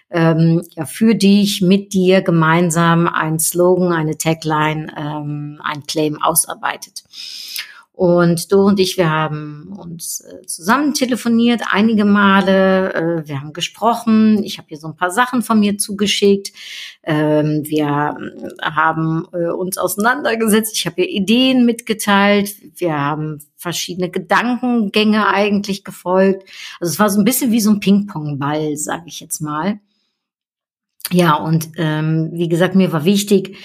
ähm, 0.10 0.63
ja, 0.75 0.86
für 0.86 1.15
dich, 1.15 1.62
mit 1.62 1.93
dir 1.93 2.22
gemeinsam 2.22 2.52
ein 2.62 3.39
Slogan, 3.39 3.93
eine 3.93 4.17
Tagline, 4.17 4.93
ähm, 4.98 5.60
ein 5.63 5.83
Claim 5.83 6.22
ausarbeitet. 6.22 7.03
Und 7.95 8.51
du 8.51 8.57
und 8.57 8.79
ich, 8.79 8.98
wir 8.98 9.12
haben 9.12 9.72
uns 9.77 10.22
äh, 10.22 10.48
zusammen 10.48 10.95
telefoniert, 10.95 11.62
einige 11.69 12.05
Male. 12.05 12.91
Äh, 12.91 13.27
wir 13.27 13.39
haben 13.39 13.53
gesprochen. 13.53 14.43
Ich 14.43 14.57
habe 14.57 14.69
hier 14.69 14.79
so 14.79 14.88
ein 14.88 14.95
paar 14.95 15.12
Sachen 15.12 15.43
von 15.43 15.60
mir 15.60 15.77
zugeschickt. 15.77 16.51
Ähm, 17.03 17.62
wir 17.65 18.17
haben 18.63 19.27
äh, 19.31 19.51
uns 19.51 19.77
auseinandergesetzt. 19.77 20.75
Ich 20.75 20.88
habe 20.88 21.03
ihr 21.03 21.10
Ideen 21.10 21.67
mitgeteilt. 21.67 22.55
Wir 22.77 23.00
haben 23.00 23.43
verschiedene 23.57 24.10
Gedankengänge 24.10 25.27
eigentlich 25.27 25.83
gefolgt. 25.83 26.50
Also 26.79 26.93
es 26.93 27.00
war 27.00 27.12
so 27.12 27.22
ein 27.22 27.25
bisschen 27.25 27.51
wie 27.51 27.62
so 27.62 27.69
ein 27.69 27.79
Ping-Pong-Ball, 27.79 28.75
sage 28.75 29.03
ich 29.05 29.19
jetzt 29.19 29.39
mal. 29.39 29.79
Ja, 31.12 31.36
und 31.36 31.69
ähm, 31.77 32.31
wie 32.33 32.48
gesagt, 32.48 32.75
mir 32.75 32.91
war 32.91 33.05
wichtig, 33.05 33.57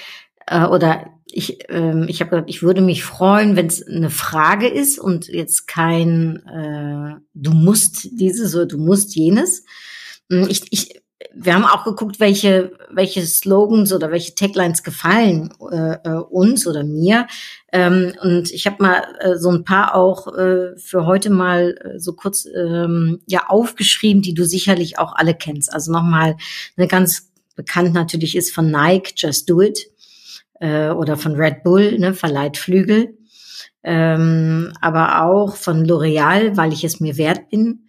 äh, 0.46 0.64
oder 0.64 1.06
ich, 1.30 1.58
ähm, 1.68 2.06
ich 2.08 2.20
habe 2.20 2.30
gesagt, 2.30 2.50
ich 2.50 2.62
würde 2.62 2.80
mich 2.80 3.04
freuen, 3.04 3.54
wenn 3.54 3.66
es 3.66 3.86
eine 3.86 4.10
Frage 4.10 4.66
ist 4.66 4.98
und 4.98 5.28
jetzt 5.28 5.66
kein 5.68 6.42
äh, 6.46 7.20
du 7.34 7.52
musst 7.52 8.08
dieses 8.12 8.54
oder 8.54 8.66
du 8.66 8.78
musst 8.78 9.14
jenes. 9.14 9.64
Hm, 10.30 10.46
ich, 10.48 10.62
ich, 10.70 11.00
wir 11.34 11.54
haben 11.54 11.64
auch 11.64 11.84
geguckt, 11.84 12.20
welche, 12.20 12.72
welche 12.90 13.26
Slogans 13.26 13.92
oder 13.92 14.10
welche 14.12 14.34
Taglines 14.34 14.84
gefallen 14.84 15.52
äh, 15.70 15.94
äh, 16.04 16.20
uns 16.30 16.66
oder 16.66 16.84
mir. 16.84 17.26
Ähm, 17.72 18.12
und 18.22 18.52
ich 18.52 18.66
habe 18.66 18.82
mal 18.82 19.02
äh, 19.20 19.36
so 19.36 19.50
ein 19.50 19.64
paar 19.64 19.96
auch 19.96 20.28
äh, 20.36 20.76
für 20.76 21.06
heute 21.06 21.30
mal 21.30 21.76
äh, 21.82 21.98
so 21.98 22.12
kurz 22.12 22.46
ähm, 22.46 23.20
ja 23.26 23.48
aufgeschrieben, 23.48 24.22
die 24.22 24.34
du 24.34 24.44
sicherlich 24.44 24.98
auch 24.98 25.12
alle 25.14 25.34
kennst. 25.34 25.72
Also 25.72 25.92
nochmal 25.92 26.36
eine 26.76 26.86
ganz 26.86 27.32
bekannt 27.56 27.94
natürlich 27.94 28.36
ist 28.36 28.54
von 28.54 28.70
Nike, 28.70 29.14
Just 29.16 29.50
Do 29.50 29.60
It 29.60 29.90
äh, 30.60 30.90
oder 30.90 31.16
von 31.16 31.34
Red 31.34 31.64
Bull, 31.64 31.98
ne, 31.98 32.14
verleiht 32.14 32.56
Flügel. 32.56 33.18
Ähm, 33.82 34.72
aber 34.80 35.24
auch 35.24 35.56
von 35.56 35.84
L'Oreal, 35.84 36.56
weil 36.56 36.72
ich 36.72 36.84
es 36.84 37.00
mir 37.00 37.16
wert 37.16 37.48
bin. 37.50 37.87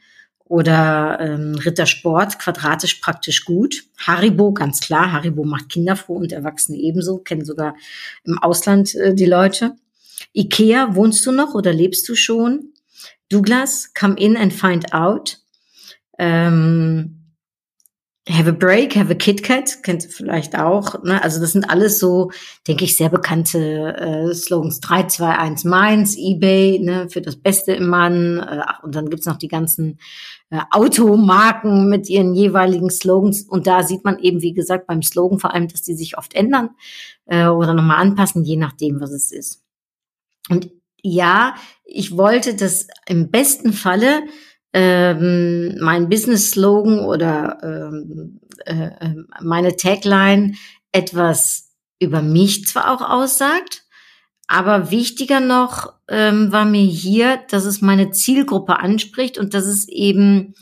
Oder 0.49 1.19
ähm, 1.21 1.55
Rittersport, 1.55 2.39
quadratisch 2.39 2.95
praktisch 2.95 3.45
gut. 3.45 3.83
Haribo, 3.99 4.51
ganz 4.51 4.81
klar, 4.81 5.13
Haribo 5.13 5.45
macht 5.45 5.69
Kinder 5.69 5.95
froh 5.95 6.15
und 6.15 6.31
Erwachsene 6.31 6.77
ebenso, 6.77 7.19
kennen 7.19 7.45
sogar 7.45 7.75
im 8.23 8.37
Ausland 8.39 8.95
äh, 8.95 9.13
die 9.13 9.27
Leute. 9.27 9.75
Ikea, 10.33 10.95
wohnst 10.95 11.25
du 11.25 11.31
noch 11.31 11.53
oder 11.53 11.71
lebst 11.71 12.09
du 12.09 12.15
schon? 12.15 12.73
Douglas, 13.29 13.93
come 13.93 14.15
in 14.17 14.35
and 14.35 14.51
find 14.51 14.91
out. 14.91 15.37
Ähm, 16.17 17.18
Have 18.29 18.47
a 18.47 18.51
Break, 18.51 18.95
Have 18.95 19.11
a 19.11 19.15
Kit 19.15 19.41
Kat, 19.41 19.81
kennt 19.81 20.03
ihr 20.03 20.11
vielleicht 20.11 20.57
auch. 20.57 21.03
Ne? 21.03 21.21
Also 21.23 21.41
das 21.41 21.53
sind 21.53 21.69
alles 21.69 21.97
so, 21.97 22.31
denke 22.67 22.85
ich, 22.85 22.95
sehr 22.95 23.09
bekannte 23.09 23.95
äh, 23.97 24.33
Slogans. 24.35 24.79
321 24.81 25.65
Mainz, 25.65 26.15
Ebay, 26.15 26.79
ne, 26.79 27.09
für 27.09 27.21
das 27.21 27.37
Beste 27.37 27.73
im 27.73 27.87
Mann. 27.87 28.37
Äh, 28.37 28.61
und 28.83 28.93
dann 28.93 29.09
gibt's 29.09 29.25
noch 29.25 29.37
die 29.37 29.47
ganzen 29.47 29.97
äh, 30.51 30.59
Automarken 30.69 31.89
mit 31.89 32.07
ihren 32.07 32.35
jeweiligen 32.35 32.91
Slogans. 32.91 33.41
Und 33.41 33.65
da 33.65 33.81
sieht 33.81 34.03
man 34.05 34.19
eben, 34.19 34.43
wie 34.43 34.53
gesagt, 34.53 34.85
beim 34.85 35.01
Slogan 35.01 35.39
vor 35.39 35.53
allem, 35.53 35.67
dass 35.67 35.81
die 35.81 35.95
sich 35.95 36.17
oft 36.17 36.35
ändern 36.35 36.69
äh, 37.25 37.47
oder 37.47 37.73
nochmal 37.73 37.97
anpassen, 37.97 38.43
je 38.43 38.57
nachdem, 38.57 39.01
was 39.01 39.11
es 39.11 39.31
ist. 39.31 39.63
Und 40.49 40.69
ja, 41.01 41.55
ich 41.83 42.15
wollte 42.15 42.55
das 42.55 42.87
im 43.07 43.31
besten 43.31 43.73
Falle 43.73 44.21
ähm, 44.73 45.77
mein 45.79 46.09
Business-Slogan 46.09 46.99
oder 46.99 47.57
ähm, 47.63 48.39
äh, 48.65 48.89
äh, 48.99 49.15
meine 49.41 49.75
Tagline 49.75 50.53
etwas 50.91 51.71
über 51.99 52.21
mich 52.21 52.65
zwar 52.65 52.93
auch 52.93 53.01
aussagt, 53.01 53.83
aber 54.47 54.89
wichtiger 54.91 55.39
noch 55.39 55.93
ähm, 56.07 56.51
war 56.51 56.65
mir 56.65 56.83
hier, 56.83 57.39
dass 57.49 57.65
es 57.65 57.81
meine 57.81 58.11
Zielgruppe 58.11 58.79
anspricht 58.79 59.37
und 59.37 59.53
dass 59.53 59.65
es 59.65 59.87
eben 59.87 60.55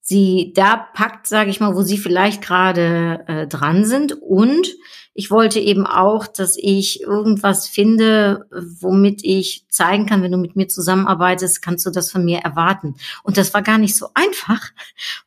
sie 0.00 0.52
da 0.54 0.76
packt, 0.76 1.26
sage 1.26 1.50
ich 1.50 1.60
mal, 1.60 1.76
wo 1.76 1.82
sie 1.82 1.98
vielleicht 1.98 2.42
gerade 2.42 3.24
äh, 3.28 3.46
dran 3.46 3.84
sind 3.84 4.12
und 4.12 4.68
ich 5.18 5.32
wollte 5.32 5.58
eben 5.58 5.84
auch, 5.84 6.28
dass 6.28 6.56
ich 6.56 7.02
irgendwas 7.02 7.66
finde, 7.66 8.46
womit 8.52 9.24
ich 9.24 9.64
zeigen 9.68 10.06
kann, 10.06 10.22
wenn 10.22 10.30
du 10.30 10.38
mit 10.38 10.54
mir 10.54 10.68
zusammenarbeitest, 10.68 11.60
kannst 11.60 11.84
du 11.84 11.90
das 11.90 12.12
von 12.12 12.24
mir 12.24 12.38
erwarten. 12.38 12.94
Und 13.24 13.36
das 13.36 13.52
war 13.52 13.62
gar 13.62 13.78
nicht 13.78 13.96
so 13.96 14.10
einfach. 14.14 14.70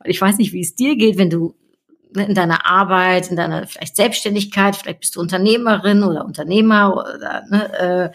Ich 0.05 0.21
weiß 0.21 0.37
nicht, 0.37 0.53
wie 0.53 0.61
es 0.61 0.75
dir 0.75 0.95
geht, 0.95 1.17
wenn 1.17 1.29
du 1.29 1.55
in 2.15 2.35
deiner 2.35 2.65
Arbeit, 2.65 3.29
in 3.29 3.35
deiner 3.35 3.67
vielleicht 3.67 3.95
Selbstständigkeit, 3.95 4.75
vielleicht 4.75 4.99
bist 4.99 5.15
du 5.15 5.19
Unternehmerin 5.19 6.03
oder 6.03 6.25
Unternehmer 6.25 6.93
oder 6.93 7.43
ne, 7.49 8.13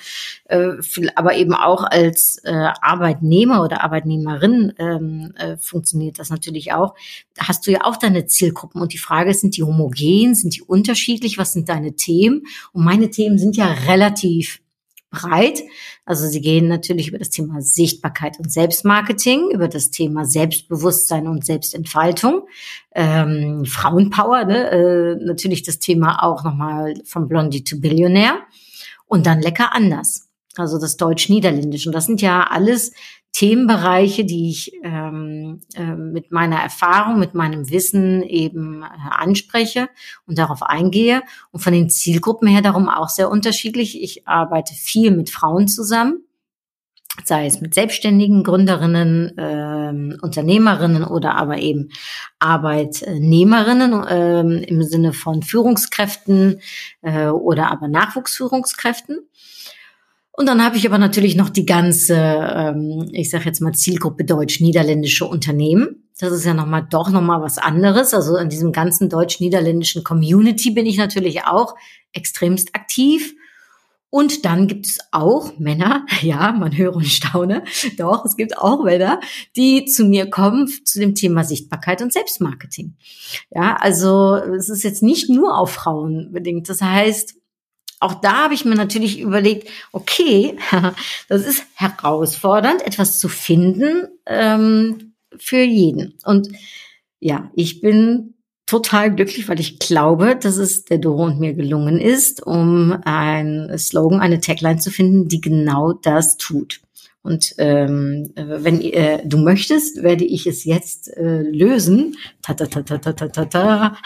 äh, 0.49 0.57
äh, 0.57 1.09
aber 1.15 1.35
eben 1.35 1.55
auch 1.55 1.85
als 1.85 2.39
äh, 2.45 2.53
Arbeitnehmer 2.53 3.63
oder 3.63 3.83
Arbeitnehmerin 3.83 4.75
ähm, 4.79 5.33
äh, 5.37 5.57
funktioniert 5.57 6.19
das 6.19 6.31
natürlich 6.31 6.73
auch. 6.73 6.95
Da 7.35 7.49
hast 7.49 7.67
du 7.67 7.71
ja 7.71 7.85
auch 7.85 7.97
deine 7.97 8.27
Zielgruppen 8.27 8.81
und 8.81 8.93
die 8.93 8.99
Frage 8.99 9.31
ist, 9.31 9.41
sind 9.41 9.57
die 9.57 9.63
homogen, 9.63 10.35
sind 10.35 10.57
die 10.57 10.63
unterschiedlich, 10.63 11.39
was 11.39 11.53
sind 11.53 11.69
deine 11.69 11.95
Themen? 11.95 12.43
Und 12.73 12.85
meine 12.85 13.11
Themen 13.11 13.39
sind 13.39 13.57
ja 13.57 13.73
relativ 13.87 14.61
breit. 15.11 15.63
Also 16.05 16.27
sie 16.27 16.41
gehen 16.41 16.69
natürlich 16.69 17.09
über 17.09 17.19
das 17.19 17.31
Thema 17.31 17.61
Sichtbarkeit 17.61 18.39
und 18.39 18.51
Selbstmarketing, 18.51 19.51
über 19.51 19.69
das 19.69 19.91
Thema 19.91 20.25
Selbstbewusstsein 20.25 21.27
und 21.29 21.45
Selbstentfaltung, 21.45 22.47
ähm, 22.95 23.65
Frauenpower, 23.65 24.45
ne? 24.45 24.71
äh, 24.71 25.25
natürlich 25.25 25.63
das 25.63 25.79
Thema 25.79 26.23
auch 26.23 26.45
nochmal 26.45 26.95
vom 27.05 27.29
Blondie 27.29 27.65
to 27.65 27.81
Billionaire 27.81 28.41
und 29.07 29.27
dann 29.27 29.41
lecker 29.41 29.75
anders. 29.75 30.29
Also 30.57 30.79
das 30.79 30.97
Deutsch-Niederländisch. 30.97 31.87
Und 31.87 31.93
das 31.93 32.07
sind 32.07 32.23
ja 32.23 32.47
alles 32.51 32.93
Themenbereiche, 33.37 34.25
die 34.25 34.49
ich 34.49 34.73
ähm, 34.83 35.61
äh, 35.75 35.95
mit 35.95 36.33
meiner 36.33 36.57
Erfahrung, 36.57 37.19
mit 37.19 37.35
meinem 37.35 37.69
Wissen 37.69 38.23
eben 38.23 38.83
äh, 38.83 38.87
anspreche 39.11 39.91
und 40.27 40.39
darauf 40.39 40.63
eingehe. 40.63 41.21
Und 41.51 41.61
von 41.61 41.75
den 41.75 41.91
Zielgruppen 41.91 42.49
her 42.49 42.63
darum 42.63 42.89
auch 42.89 43.11
sehr 43.11 43.31
unterschiedlich. 43.31 44.03
Ich 44.03 44.27
arbeite 44.27 44.73
viel 44.73 45.11
mit 45.11 45.29
Frauen 45.29 45.69
zusammen 45.69 46.23
sei 47.25 47.47
es 47.47 47.63
mit 47.63 47.73
Selbstständigen, 47.73 48.45
Gründerinnen, 48.45 49.33
ähm, 49.39 50.19
Unternehmerinnen 50.21 51.03
oder 51.03 51.37
aber 51.37 51.59
eben 51.59 51.89
Arbeitnehmerinnen 52.39 54.05
ähm, 54.09 54.63
im 54.67 54.83
Sinne 54.83 55.15
von 55.15 55.43
Führungskräften 55.43 56.61
äh, 57.01 57.29
oder 57.29 57.71
aber 57.71 57.89
Nachwuchsführungskräften. 57.89 59.21
Und 60.37 60.47
dann 60.47 60.63
habe 60.63 60.77
ich 60.77 60.87
aber 60.87 60.99
natürlich 60.99 61.35
noch 61.35 61.49
die 61.49 61.65
ganze, 61.65 62.15
ähm, 62.15 63.09
ich 63.13 63.31
sage 63.31 63.47
jetzt 63.47 63.61
mal 63.61 63.73
Zielgruppe 63.73 64.25
deutsch-niederländische 64.25 65.25
Unternehmen. 65.25 66.11
Das 66.19 66.31
ist 66.31 66.45
ja 66.45 66.53
nochmal 66.53 66.87
doch 66.89 67.09
nochmal 67.09 67.41
was 67.41 67.57
anderes. 67.57 68.13
Also 68.13 68.37
in 68.37 68.51
diesem 68.51 68.71
ganzen 68.71 69.09
deutsch-niederländischen 69.09 70.05
Community 70.05 70.71
bin 70.71 70.85
ich 70.85 70.99
natürlich 70.99 71.45
auch 71.45 71.75
extremst 72.13 72.75
aktiv. 72.75 73.35
Und 74.11 74.45
dann 74.45 74.69
gibt 74.69 74.87
es 74.87 74.99
auch 75.11 75.59
Männer, 75.59 76.05
ja, 76.21 76.53
man 76.53 76.77
höre 76.77 76.95
und 76.95 77.07
staune, 77.07 77.65
doch, 77.99 78.27
es 78.27 78.37
gibt 78.37 78.59
auch 78.59 78.85
Männer, 78.85 79.21
die 79.57 79.87
zu 79.87 80.05
mir 80.05 80.29
kommen 80.29 80.69
zu 80.85 81.01
dem 81.01 81.15
Thema 81.15 81.45
Sichtbarkeit 81.45 82.03
und 82.03 82.13
Selbstmarketing. 82.13 82.95
Ja, 83.51 83.77
also 83.77 84.37
es 84.37 84.69
ist 84.69 84.85
jetzt 84.85 85.03
nicht 85.03 85.31
nur 85.31 85.59
auf 85.59 85.71
Frauen 85.71 86.31
bedingt. 86.33 86.69
Das 86.69 86.83
heißt, 86.83 87.37
auch 88.01 88.15
da 88.21 88.45
habe 88.45 88.55
ich 88.55 88.65
mir 88.65 88.75
natürlich 88.75 89.21
überlegt, 89.21 89.69
okay, 89.93 90.57
das 91.29 91.47
ist 91.47 91.65
herausfordernd, 91.75 92.87
etwas 92.87 93.19
zu 93.19 93.29
finden 93.29 94.09
ähm, 94.27 95.15
für 95.37 95.63
jeden. 95.63 96.15
Und 96.25 96.49
ja, 97.21 97.51
ich 97.55 97.81
bin 97.81 98.35
total 98.67 99.15
glücklich, 99.15 99.49
weil 99.49 99.61
ich 99.61 99.79
glaube, 99.79 100.37
dass 100.37 100.57
es 100.57 100.85
der 100.85 100.99
Doro 100.99 101.25
und 101.25 101.39
mir 101.41 101.55
gelungen 101.55 102.01
ist, 102.01 102.45
um 102.45 102.97
ein 103.05 103.71
Slogan, 103.79 104.21
eine 104.21 104.41
Tagline 104.41 104.79
zu 104.79 104.91
finden, 104.91 105.29
die 105.29 105.41
genau 105.41 105.93
das 105.93 106.37
tut. 106.37 106.81
Und 107.23 107.55
ähm, 107.59 108.33
wenn 108.37 108.81
äh, 108.81 109.27
du 109.27 109.39
möchtest, 109.39 110.03
werde 110.03 110.25
ich 110.25 110.47
es 110.47 110.65
jetzt 110.65 111.09
äh, 111.17 111.43
lösen. 111.43 112.17
Ta 112.41 112.55
ta 112.55 112.67
ta 112.67 112.83
ta 112.83 112.99
ta 112.99 113.29
ta 113.29 113.45
ta. 113.47 113.97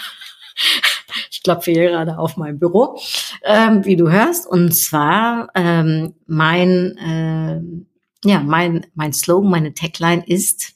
Ich 1.31 1.43
klopfe 1.43 1.71
hier 1.71 1.91
gerade 1.91 2.19
auf 2.19 2.37
mein 2.37 2.59
Büro, 2.59 2.99
ähm, 3.45 3.85
wie 3.85 3.97
du 3.97 4.11
hörst. 4.11 4.47
Und 4.47 4.73
zwar 4.73 5.49
ähm, 5.55 6.15
mein, 6.27 6.97
äh, 6.99 8.29
ja, 8.29 8.41
mein, 8.41 8.87
mein 8.95 9.13
Slogan, 9.13 9.51
meine 9.51 9.75
Tagline 9.75 10.23
ist 10.27 10.75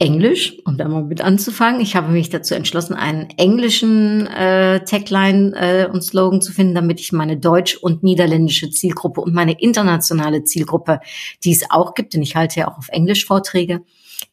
Englisch, 0.00 0.56
um 0.64 0.78
da 0.78 0.88
mal 0.88 1.04
mit 1.04 1.20
anzufangen. 1.20 1.82
Ich 1.82 1.94
habe 1.94 2.10
mich 2.10 2.30
dazu 2.30 2.54
entschlossen, 2.54 2.94
einen 2.94 3.28
englischen 3.36 4.26
äh, 4.28 4.82
Tagline 4.82 5.52
äh, 5.54 5.86
und 5.92 6.02
Slogan 6.02 6.40
zu 6.40 6.52
finden, 6.52 6.74
damit 6.74 7.00
ich 7.00 7.12
meine 7.12 7.36
deutsch- 7.36 7.76
und 7.76 8.02
niederländische 8.02 8.70
Zielgruppe 8.70 9.20
und 9.20 9.34
meine 9.34 9.60
internationale 9.60 10.42
Zielgruppe, 10.44 11.00
die 11.44 11.52
es 11.52 11.70
auch 11.70 11.92
gibt, 11.92 12.14
denn 12.14 12.22
ich 12.22 12.34
halte 12.34 12.60
ja 12.60 12.68
auch 12.68 12.78
auf 12.78 12.88
Englisch 12.88 13.26
Vorträge, 13.26 13.82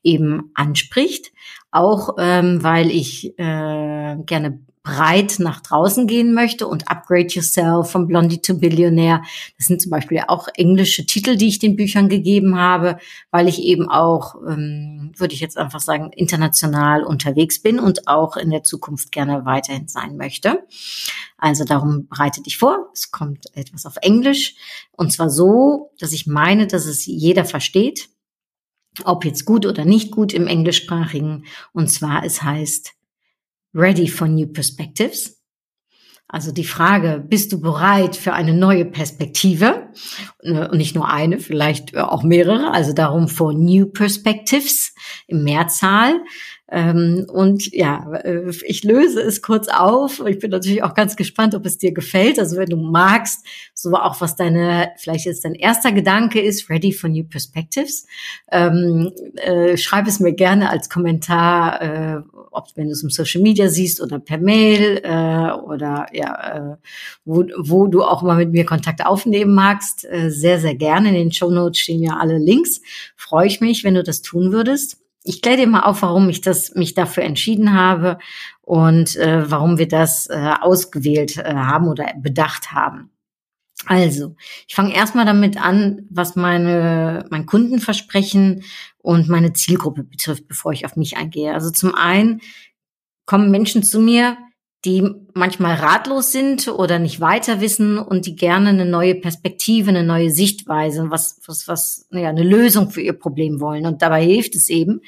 eben 0.04 0.52
anspricht. 0.54 1.34
Auch 1.70 2.16
ähm, 2.18 2.64
weil 2.64 2.90
ich 2.90 3.38
äh, 3.38 4.16
gerne 4.26 4.62
breit 4.88 5.36
nach 5.40 5.60
draußen 5.60 6.08
gehen 6.08 6.34
möchte 6.34 6.66
und 6.66 6.90
Upgrade 6.90 7.28
Yourself 7.28 7.92
von 7.92 8.08
Blondie 8.08 8.42
to 8.42 8.58
Billionaire. 8.58 9.22
Das 9.58 9.68
sind 9.68 9.82
zum 9.82 9.92
Beispiel 9.92 10.22
auch 10.26 10.48
englische 10.56 11.06
Titel, 11.06 11.36
die 11.36 11.50
ich 11.50 11.60
den 11.60 11.76
Büchern 11.76 12.08
gegeben 12.08 12.58
habe, 12.58 12.98
weil 13.30 13.50
ich 13.50 13.62
eben 13.62 13.90
auch, 13.90 14.36
ähm, 14.48 15.12
würde 15.18 15.34
ich 15.34 15.42
jetzt 15.42 15.58
einfach 15.58 15.82
sagen, 15.82 16.12
international 16.16 17.04
unterwegs 17.04 17.62
bin 17.62 17.80
und 17.80 18.08
auch 18.08 18.38
in 18.38 18.50
der 18.50 18.64
Zukunft 18.64 19.12
gerne 19.12 19.44
weiterhin 19.44 19.90
sein 19.90 20.16
möchte. 20.16 20.64
Also 21.38 21.66
darum 21.66 22.08
bereite 22.08 22.42
dich 22.42 22.58
vor. 22.58 22.88
Es 22.94 23.12
kommt 23.12 23.46
etwas 23.58 23.86
auf 23.86 23.98
Englisch 24.02 24.56
und 24.94 25.12
zwar 25.12 25.30
so, 25.30 25.92
dass 26.00 26.14
ich 26.14 26.28
meine, 26.28 26.66
dass 26.66 26.86
es 26.86 27.06
jeder 27.06 27.44
versteht, 27.44 28.08
ob 29.04 29.26
jetzt 29.26 29.44
gut 29.44 29.66
oder 29.66 29.84
nicht 29.84 30.12
gut 30.12 30.34
im 30.34 30.48
englischsprachigen. 30.48 31.46
Und 31.74 31.92
zwar 31.92 32.24
es 32.24 32.42
heißt 32.42 32.97
ready 33.74 34.08
for 34.08 34.28
new 34.28 34.48
perspectives? 34.48 35.38
Also 36.30 36.52
die 36.52 36.66
Frage, 36.66 37.24
bist 37.26 37.54
du 37.54 37.62
bereit 37.62 38.18
für 38.18 38.34
eine 38.34 38.54
neue 38.54 38.84
Perspektive? 38.84 39.94
Und 40.44 40.74
nicht 40.74 40.94
nur 40.94 41.08
eine, 41.10 41.40
vielleicht 41.40 41.96
auch 41.96 42.24
mehrere. 42.24 42.72
Also 42.72 42.92
darum 42.92 43.30
for 43.30 43.54
new 43.54 43.86
perspectives 43.86 44.94
im 45.28 45.44
Mehrzahl. 45.44 46.20
Ähm, 46.70 47.26
und 47.32 47.74
ja, 47.74 48.12
äh, 48.24 48.52
ich 48.66 48.84
löse 48.84 49.22
es 49.22 49.42
kurz 49.42 49.70
auf. 49.70 50.22
Ich 50.28 50.40
bin 50.40 50.52
natürlich 50.52 50.84
auch 50.84 50.94
ganz 50.94 51.16
gespannt, 51.16 51.56
ob 51.56 51.66
es 51.66 51.78
dir 51.78 51.94
gefällt. 51.94 52.40
Also 52.40 52.58
wenn 52.58 52.70
du 52.70 52.78
magst, 52.78 53.46
so 53.74 53.94
auch 53.94 54.20
was 54.20 54.36
deine, 54.36 54.90
vielleicht 54.98 55.26
jetzt 55.26 55.46
dein 55.46 55.56
erster 55.56 55.94
Gedanke 55.94 56.42
ist, 56.42 56.70
ready 56.70 56.92
for 56.92 57.10
new 57.10 57.24
perspectives. 57.24 58.06
Ähm, 58.52 59.12
äh, 59.36 59.78
schreib 59.78 60.08
es 60.08 60.20
mir 60.20 60.34
gerne 60.34 60.70
als 60.70 60.90
Kommentar, 60.90 61.82
äh, 61.82 62.22
ob 62.52 62.68
wenn 62.76 62.88
du 62.88 62.92
es 62.92 63.04
im 63.04 63.10
Social 63.10 63.42
Media 63.42 63.70
siehst 63.70 64.02
oder 64.02 64.20
per 64.20 64.38
Mail 64.38 65.00
äh, 65.04 65.52
oder 65.54 66.08
ja, 66.12 66.74
äh, 66.74 66.76
wo, 67.24 67.46
wo 67.60 67.88
du 67.88 68.04
auch 68.04 68.24
mal 68.24 68.36
mit 68.36 68.52
mir 68.52 68.66
Kontakt 68.66 69.06
aufnehmen 69.06 69.56
magst. 69.56 70.06
Äh, 70.06 70.32
sehr, 70.32 70.60
sehr 70.60 70.76
gerne. 70.76 71.10
In 71.10 71.16
den 71.16 71.32
Show 71.32 71.50
Notes 71.50 71.80
stehen 71.80 72.04
ja 72.04 72.18
alle 72.18 72.40
Links. 72.40 72.82
Freue 73.16 73.48
ich 73.48 73.62
mich, 73.62 73.86
wenn 73.86 73.94
du 73.94 74.04
das 74.04 74.22
tun 74.22 74.52
würdest 74.52 74.98
ich 75.28 75.42
kläre 75.42 75.58
dir 75.58 75.68
mal 75.68 75.82
auf, 75.82 76.02
warum 76.02 76.30
ich 76.30 76.42
das 76.42 76.74
mich 76.76 76.94
dafür 76.94 77.24
entschieden 77.24 77.74
habe 77.74 78.18
und 78.62 79.16
äh, 79.18 79.50
warum 79.50 79.78
wir 79.78 79.88
das 79.88 80.28
äh, 80.28 80.54
ausgewählt 80.62 81.38
äh, 81.38 81.54
haben 81.54 81.88
oder 81.88 82.14
bedacht 82.18 82.72
haben. 82.72 83.12
Also, 83.86 84.36
ich 84.68 84.74
fange 84.74 84.96
erstmal 84.96 85.26
damit 85.26 85.62
an, 85.62 86.08
was 86.10 86.36
meine 86.36 87.26
mein 87.30 87.46
Kundenversprechen 87.46 88.64
und 88.98 89.30
meine 89.30 89.54
Zielgruppe 89.54 90.04
betrifft, 90.04 90.48
bevor 90.48 90.72
ich 90.74 90.86
auf 90.86 90.96
mich 90.96 91.16
eingehe. 91.16 91.54
Also 91.54 91.70
zum 91.70 91.94
einen 91.94 92.42
kommen 93.26 93.52
Menschen 93.52 93.84
zu 93.84 94.00
mir, 94.00 94.38
die 94.86 95.04
manchmal 95.34 95.76
ratlos 95.76 96.32
sind 96.32 96.68
oder 96.68 97.00
nicht 97.00 97.20
weiter 97.20 97.62
wissen 97.62 97.98
und 97.98 98.26
die 98.26 98.36
gerne 98.36 98.70
eine 98.70 98.86
neue 98.86 99.16
Perspektive, 99.16 99.90
eine 99.90 100.04
neue 100.04 100.30
Sichtweise, 100.30 101.10
was, 101.10 101.42
was, 101.46 101.68
was, 101.68 102.08
ja, 102.12 102.30
eine 102.30 102.44
Lösung 102.44 102.92
für 102.92 103.02
ihr 103.02 103.14
Problem 103.14 103.60
wollen. 103.60 103.86
Und 103.86 104.02
dabei 104.02 104.24
hilft 104.24 104.56
es 104.56 104.70
eben, 104.70 105.02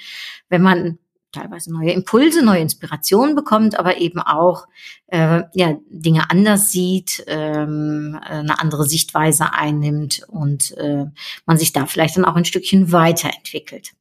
wenn 0.49 0.61
man 0.61 0.97
teilweise 1.31 1.71
neue 1.71 1.91
Impulse, 1.91 2.43
neue 2.43 2.61
Inspirationen 2.61 3.35
bekommt, 3.35 3.77
aber 3.77 3.97
eben 3.97 4.19
auch 4.19 4.67
äh, 5.07 5.43
ja, 5.53 5.77
Dinge 5.89 6.29
anders 6.29 6.71
sieht, 6.71 7.23
ähm, 7.27 8.19
eine 8.21 8.59
andere 8.59 8.85
Sichtweise 8.85 9.53
einnimmt 9.53 10.23
und 10.27 10.77
äh, 10.77 11.05
man 11.45 11.57
sich 11.57 11.73
da 11.73 11.85
vielleicht 11.85 12.17
dann 12.17 12.25
auch 12.25 12.35
ein 12.35 12.45
Stückchen 12.45 12.91
weiterentwickelt. 12.91 13.91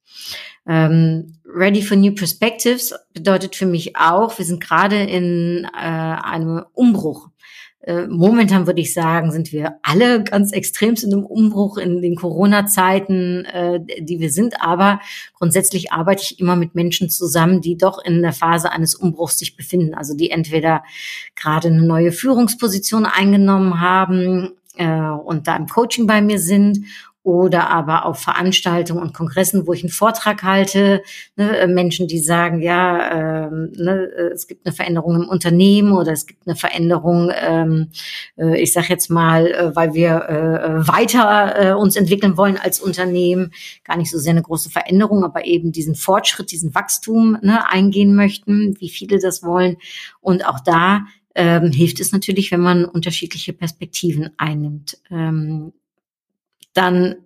Ähm, 0.66 1.38
Ready 1.46 1.82
for 1.82 1.96
New 1.96 2.14
Perspectives 2.14 2.94
bedeutet 3.14 3.56
für 3.56 3.66
mich 3.66 3.96
auch, 3.96 4.36
wir 4.38 4.44
sind 4.44 4.62
gerade 4.62 5.02
in 5.02 5.66
äh, 5.74 5.78
einem 5.78 6.64
Umbruch. 6.74 7.28
Äh, 7.80 8.06
momentan 8.08 8.66
würde 8.66 8.80
ich 8.80 8.92
sagen, 8.92 9.30
sind 9.30 9.52
wir 9.52 9.78
alle 9.82 10.24
ganz 10.24 10.52
extrem 10.52 10.94
in 10.94 11.12
einem 11.12 11.24
Umbruch 11.24 11.78
in 11.78 12.02
den 12.02 12.16
Corona-Zeiten, 12.16 13.44
äh, 13.44 13.80
die 14.00 14.18
wir 14.18 14.30
sind. 14.30 14.60
Aber 14.60 15.00
grundsätzlich 15.34 15.92
arbeite 15.92 16.22
ich 16.22 16.40
immer 16.40 16.56
mit 16.56 16.74
Menschen 16.74 17.08
zusammen, 17.08 17.60
die 17.60 17.76
doch 17.76 18.02
in 18.02 18.20
der 18.20 18.32
Phase 18.32 18.72
eines 18.72 18.94
Umbruchs 18.94 19.38
sich 19.38 19.56
befinden. 19.56 19.94
Also 19.94 20.16
die 20.16 20.30
entweder 20.30 20.82
gerade 21.36 21.68
eine 21.68 21.82
neue 21.82 22.10
Führungsposition 22.10 23.06
eingenommen 23.06 23.80
haben 23.80 24.52
äh, 24.76 24.88
und 24.88 25.46
da 25.46 25.56
im 25.56 25.68
Coaching 25.68 26.06
bei 26.06 26.20
mir 26.20 26.40
sind 26.40 26.80
oder 27.28 27.68
aber 27.68 28.06
auf 28.06 28.20
Veranstaltungen 28.20 29.02
und 29.02 29.12
Kongressen, 29.12 29.66
wo 29.66 29.74
ich 29.74 29.82
einen 29.82 29.90
Vortrag 29.90 30.42
halte, 30.42 31.02
ne, 31.36 31.58
äh, 31.58 31.66
Menschen, 31.66 32.08
die 32.08 32.20
sagen, 32.20 32.62
ja, 32.62 33.48
ähm, 33.48 33.70
ne, 33.76 34.08
äh, 34.16 34.32
es 34.32 34.46
gibt 34.46 34.64
eine 34.64 34.74
Veränderung 34.74 35.16
im 35.16 35.28
Unternehmen 35.28 35.92
oder 35.92 36.12
es 36.12 36.26
gibt 36.26 36.46
eine 36.46 36.56
Veränderung, 36.56 37.30
ähm, 37.38 37.88
äh, 38.38 38.58
ich 38.62 38.72
sage 38.72 38.86
jetzt 38.88 39.10
mal, 39.10 39.46
äh, 39.46 39.76
weil 39.76 39.92
wir 39.92 40.26
äh, 40.26 40.88
weiter 40.88 41.54
äh, 41.58 41.72
uns 41.74 41.96
entwickeln 41.96 42.38
wollen 42.38 42.56
als 42.56 42.80
Unternehmen, 42.80 43.52
gar 43.84 43.98
nicht 43.98 44.10
so 44.10 44.18
sehr 44.18 44.30
eine 44.30 44.40
große 44.40 44.70
Veränderung, 44.70 45.22
aber 45.22 45.44
eben 45.44 45.70
diesen 45.70 45.96
Fortschritt, 45.96 46.50
diesen 46.50 46.74
Wachstum 46.74 47.36
ne, 47.42 47.70
eingehen 47.70 48.14
möchten, 48.14 48.74
wie 48.80 48.88
viele 48.88 49.18
das 49.18 49.42
wollen. 49.42 49.76
Und 50.22 50.46
auch 50.46 50.60
da 50.60 51.02
ähm, 51.34 51.72
hilft 51.72 52.00
es 52.00 52.10
natürlich, 52.10 52.50
wenn 52.52 52.60
man 52.60 52.86
unterschiedliche 52.86 53.52
Perspektiven 53.52 54.30
einnimmt. 54.38 54.96
Ähm, 55.10 55.74
dann 56.78 57.16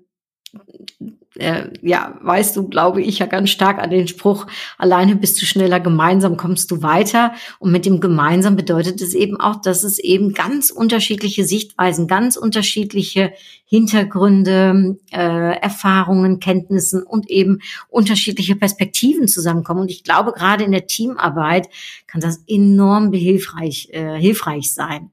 äh, 1.37 1.69
ja, 1.81 2.19
weißt 2.21 2.57
du, 2.57 2.69
glaube 2.69 3.03
ich 3.03 3.19
ja 3.19 3.27
ganz 3.27 3.51
stark 3.51 3.79
an 3.79 3.91
den 3.91 4.09
Spruch, 4.09 4.47
alleine 4.77 5.17
bist 5.17 5.41
du 5.41 5.47
schneller, 5.47 5.81
gemeinsam 5.81 6.37
kommst 6.37 6.71
du 6.71 6.83
weiter. 6.83 7.33
Und 7.59 7.73
mit 7.73 7.87
dem 7.87 8.01
gemeinsam 8.01 8.57
bedeutet 8.57 9.01
es 9.01 9.15
eben 9.15 9.41
auch, 9.41 9.61
dass 9.61 9.83
es 9.83 9.99
eben 9.99 10.35
ganz 10.35 10.71
unterschiedliche 10.71 11.45
Sichtweisen, 11.45 12.07
ganz 12.07 12.37
unterschiedliche 12.37 13.33
Hintergründe, 13.65 14.99
äh, 15.11 15.59
Erfahrungen, 15.59 16.41
Kenntnissen 16.41 17.03
und 17.03 17.31
eben 17.31 17.61
unterschiedliche 17.89 18.57
Perspektiven 18.57 19.29
zusammenkommen. 19.29 19.83
Und 19.83 19.91
ich 19.91 20.05
glaube, 20.05 20.33
gerade 20.33 20.65
in 20.65 20.73
der 20.73 20.87
Teamarbeit 20.87 21.69
kann 22.07 22.21
das 22.21 22.43
enorm 22.47 23.11
behilfreich, 23.11 23.89
äh, 23.93 24.19
hilfreich 24.19 24.75
sein. 24.75 25.11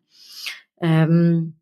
Ähm, 0.82 1.59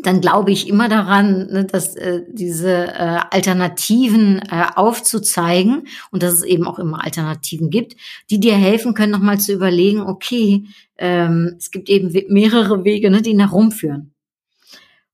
dann 0.00 0.20
glaube 0.20 0.52
ich 0.52 0.68
immer 0.68 0.88
daran, 0.88 1.48
ne, 1.48 1.64
dass 1.64 1.96
äh, 1.96 2.22
diese 2.28 2.88
äh, 2.88 3.20
Alternativen 3.30 4.40
äh, 4.50 4.66
aufzuzeigen 4.74 5.88
und 6.10 6.22
dass 6.22 6.32
es 6.34 6.42
eben 6.42 6.66
auch 6.66 6.78
immer 6.78 7.04
Alternativen 7.04 7.70
gibt, 7.70 7.96
die 8.30 8.40
dir 8.40 8.54
helfen 8.54 8.94
können, 8.94 9.12
nochmal 9.12 9.40
zu 9.40 9.52
überlegen, 9.52 10.00
okay, 10.00 10.64
ähm, 10.98 11.54
es 11.58 11.70
gibt 11.70 11.88
eben 11.88 12.12
mehrere 12.28 12.84
Wege, 12.84 13.10
ne, 13.10 13.22
die 13.22 13.34
nach 13.34 13.52
Rom 13.52 13.72
führen. 13.72 14.12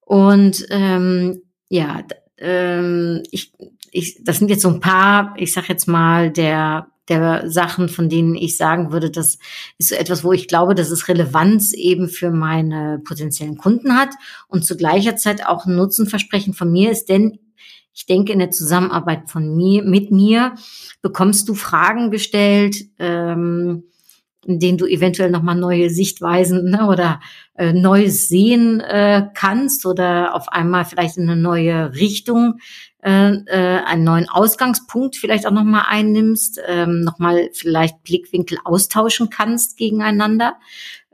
Und 0.01 0.67
ähm, 0.71 1.43
ja, 1.69 2.03
ähm, 2.39 3.23
ich, 3.31 3.53
ich, 3.91 4.23
das 4.23 4.39
sind 4.39 4.49
jetzt 4.49 4.63
so 4.63 4.69
ein 4.69 4.81
paar, 4.81 5.35
ich 5.39 5.53
sag 5.53 5.69
jetzt 5.69 5.89
mal, 5.89 6.31
der 6.31 6.89
der 7.09 7.51
Sachen, 7.51 7.89
von 7.89 8.09
denen 8.09 8.35
ich 8.35 8.57
sagen 8.57 8.93
würde, 8.93 9.11
das 9.11 9.39
ist 9.79 9.91
so 9.91 9.95
etwas, 9.95 10.25
wo 10.25 10.33
ich 10.33 10.49
glaube, 10.49 10.75
dass 10.75 10.91
es 10.91 11.09
Relevanz 11.09 11.73
eben 11.73 12.09
für 12.09 12.31
meine 12.31 13.01
potenziellen 13.05 13.57
Kunden 13.57 13.97
hat 13.97 14.11
und 14.49 14.65
zu 14.65 14.77
gleicher 14.77 15.17
Zeit 15.17 15.47
auch 15.47 15.67
ein 15.67 15.77
Nutzenversprechen 15.77 16.55
von 16.55 16.73
mir 16.73 16.91
ist, 16.91 17.09
denn 17.09 17.39
ich 17.97 18.07
denke, 18.07 18.33
in 18.33 18.41
der 18.41 18.51
Zusammenarbeit 18.51 19.31
von 19.31 19.55
mir, 19.55 19.85
mit 19.85 20.11
mir 20.11 20.55
bekommst 21.01 21.49
du 21.49 21.55
Fragen 21.55 22.11
gestellt, 22.11 22.77
ähm, 22.99 23.85
in 24.47 24.59
denen 24.59 24.79
du 24.79 24.87
eventuell 24.87 25.31
nochmal 25.31 25.57
neue 25.57 25.91
Sichtweisen 25.91 26.71
ne, 26.71 26.87
oder 26.87 27.21
äh, 27.57 27.73
Neues 27.73 28.29
sehen 28.29 28.81
äh, 28.81 29.29
kannst 29.35 29.87
oder 29.87 30.35
auf 30.35 30.49
einmal 30.49 30.85
vielleicht 30.85 31.17
in 31.17 31.29
eine 31.29 31.41
neue 31.41 31.95
Richtung 31.95 32.59
äh, 33.05 33.33
äh, 33.33 33.85
einen 33.85 34.05
neuen 34.05 34.29
Ausgangspunkt 34.29 35.17
vielleicht 35.17 35.47
auch 35.47 35.51
nochmal 35.53 35.85
einnimmst, 35.89 36.59
ähm, 36.67 37.01
nochmal 37.03 37.51
vielleicht 37.53 38.03
Blickwinkel 38.03 38.59
austauschen 38.65 39.29
kannst 39.29 39.77
gegeneinander. 39.77 40.57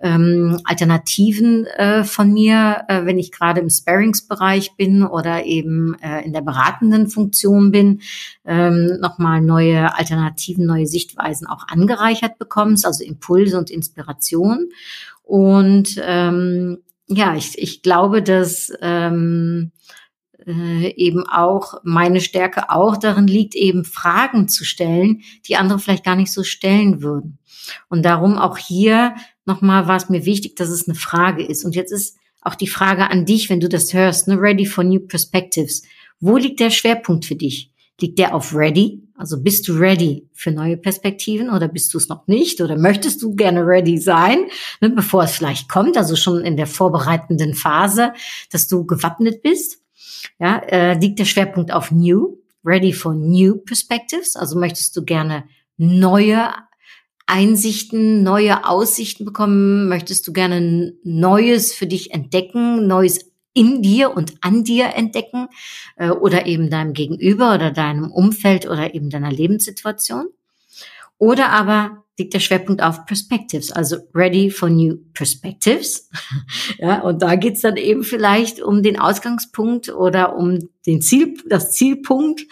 Ähm, 0.01 0.61
Alternativen 0.65 1.67
äh, 1.67 2.05
von 2.05 2.33
mir, 2.33 2.85
äh, 2.89 3.05
wenn 3.05 3.19
ich 3.19 3.33
gerade 3.33 3.61
im 3.61 3.69
Sparings-Bereich 3.69 4.77
bin 4.77 5.03
oder 5.03 5.45
eben 5.45 5.95
äh, 6.01 6.25
in 6.25 6.33
der 6.33 6.41
beratenden 6.41 7.09
Funktion 7.09 7.71
bin, 7.71 8.01
ähm, 8.47 8.99
nochmal 9.01 9.43
neue 9.43 9.95
Alternativen, 9.97 10.65
neue 10.65 10.87
Sichtweisen 10.87 11.47
auch 11.47 11.69
angereichert 11.69 12.39
bekommst, 12.39 12.87
also 12.87 13.05
Impulse 13.05 13.59
und 13.59 13.71
Inspiration. 13.71 14.71
Und 15.23 16.01
ähm, 16.03 16.79
ja, 17.07 17.35
ich, 17.35 17.59
ich 17.59 17.83
glaube, 17.83 18.23
dass 18.23 18.73
ähm, 18.81 19.73
äh, 20.47 20.89
eben 20.95 21.27
auch 21.29 21.75
meine 21.83 22.21
Stärke 22.21 22.71
auch 22.71 22.97
darin 22.97 23.27
liegt, 23.27 23.55
eben 23.55 23.85
Fragen 23.85 24.49
zu 24.49 24.65
stellen, 24.65 25.23
die 25.47 25.57
andere 25.57 25.79
vielleicht 25.79 26.05
gar 26.05 26.17
nicht 26.17 26.33
so 26.33 26.43
stellen 26.43 27.03
würden. 27.03 27.39
Und 27.89 28.05
darum 28.05 28.39
auch 28.39 28.59
hier 28.59 29.15
nochmal 29.45 29.87
war 29.87 29.97
es 29.97 30.09
mir 30.09 30.25
wichtig, 30.25 30.57
dass 30.57 30.69
es 30.69 30.89
eine 30.89 30.95
Frage 30.95 31.45
ist. 31.45 31.65
Und 31.65 31.75
jetzt 31.75 31.93
ist 31.93 32.17
auch 32.43 32.55
die 32.55 32.69
Frage 32.69 33.11
an 33.11 33.27
dich, 33.27 33.51
wenn 33.51 33.61
du 33.61 33.69
das 33.69 33.93
hörst, 33.93 34.29
ne, 34.29 34.41
ready 34.41 34.67
for 34.67 34.85
new 34.85 35.01
perspectives. 35.01 35.83
Wo 36.21 36.37
liegt 36.37 36.61
der 36.61 36.71
Schwerpunkt 36.71 37.25
für 37.25 37.37
dich? 37.37 37.73
Liegt 38.01 38.19
der 38.19 38.35
auf 38.35 38.55
ready? 38.55 39.03
Also 39.15 39.43
bist 39.43 39.69
du 39.69 39.75
ready 39.75 40.27
für 40.33 40.51
neue 40.51 40.79
Perspektiven 40.79 41.51
oder 41.51 41.69
bist 41.69 41.93
du 41.93 41.99
es 41.99 42.09
noch 42.09 42.27
nicht? 42.27 42.61
Oder 42.63 42.79
möchtest 42.79 43.21
du 43.21 43.35
gerne 43.35 43.67
ready 43.67 43.99
sein, 43.99 44.47
ne, 44.81 44.91
bevor 44.91 45.25
es 45.25 45.33
vielleicht 45.33 45.69
kommt, 45.69 45.97
also 45.97 46.17
schon 46.17 46.43
in 46.43 46.57
der 46.57 46.67
vorbereitenden 46.67 47.55
Phase, 47.55 48.13
dass 48.51 48.69
du 48.69 48.87
gewappnet 48.87 49.43
bist? 49.43 49.81
ja, 50.39 50.59
äh, 50.59 50.99
liegt 50.99 51.19
der 51.19 51.25
Schwerpunkt 51.25 51.73
auf 51.73 51.91
New, 51.91 52.39
ready 52.65 52.93
for 52.93 53.15
new 53.15 53.57
perspectives. 53.57 54.37
Also 54.37 54.59
möchtest 54.59 54.97
du 54.97 55.05
gerne 55.05 55.45
neue 55.77 56.51
Einsichten, 57.31 58.23
neue 58.23 58.67
Aussichten 58.67 59.25
bekommen? 59.25 59.89
Möchtest 59.89 60.27
du 60.27 60.33
gerne 60.33 60.95
Neues 61.05 61.73
für 61.73 61.87
dich 61.87 62.13
entdecken, 62.13 62.87
Neues 62.87 63.31
in 63.55 63.83
dir 63.83 64.17
und 64.17 64.35
an 64.41 64.65
dir 64.65 64.95
entdecken 64.95 65.49
äh, 65.97 66.11
oder 66.11 66.47
eben 66.47 66.71
deinem 66.71 66.93
Gegenüber 66.93 67.55
oder 67.55 67.71
deinem 67.71 68.11
Umfeld 68.11 68.67
oder 68.69 68.95
eben 68.95 69.11
deiner 69.11 69.31
Lebenssituation? 69.31 70.29
Oder 71.19 71.51
aber 71.51 72.05
liegt 72.19 72.35
der 72.35 72.41
Schwerpunkt 72.41 72.83
auf 72.83 73.07
Perspectives, 73.07 73.73
also 73.73 73.97
Ready 74.15 74.51
for 74.51 74.69
New 74.69 74.99
Perspectives. 75.15 76.09
ja, 76.79 77.01
und 77.01 77.23
da 77.23 77.35
geht's 77.37 77.61
dann 77.61 77.77
eben 77.77 78.05
vielleicht 78.05 78.61
um 78.61 78.83
den 78.83 78.99
Ausgangspunkt 78.99 79.89
oder 79.89 80.37
um 80.37 80.59
den 80.87 81.03
Ziel, 81.03 81.35
das 81.47 81.73
Zielpunkt, 81.73 82.43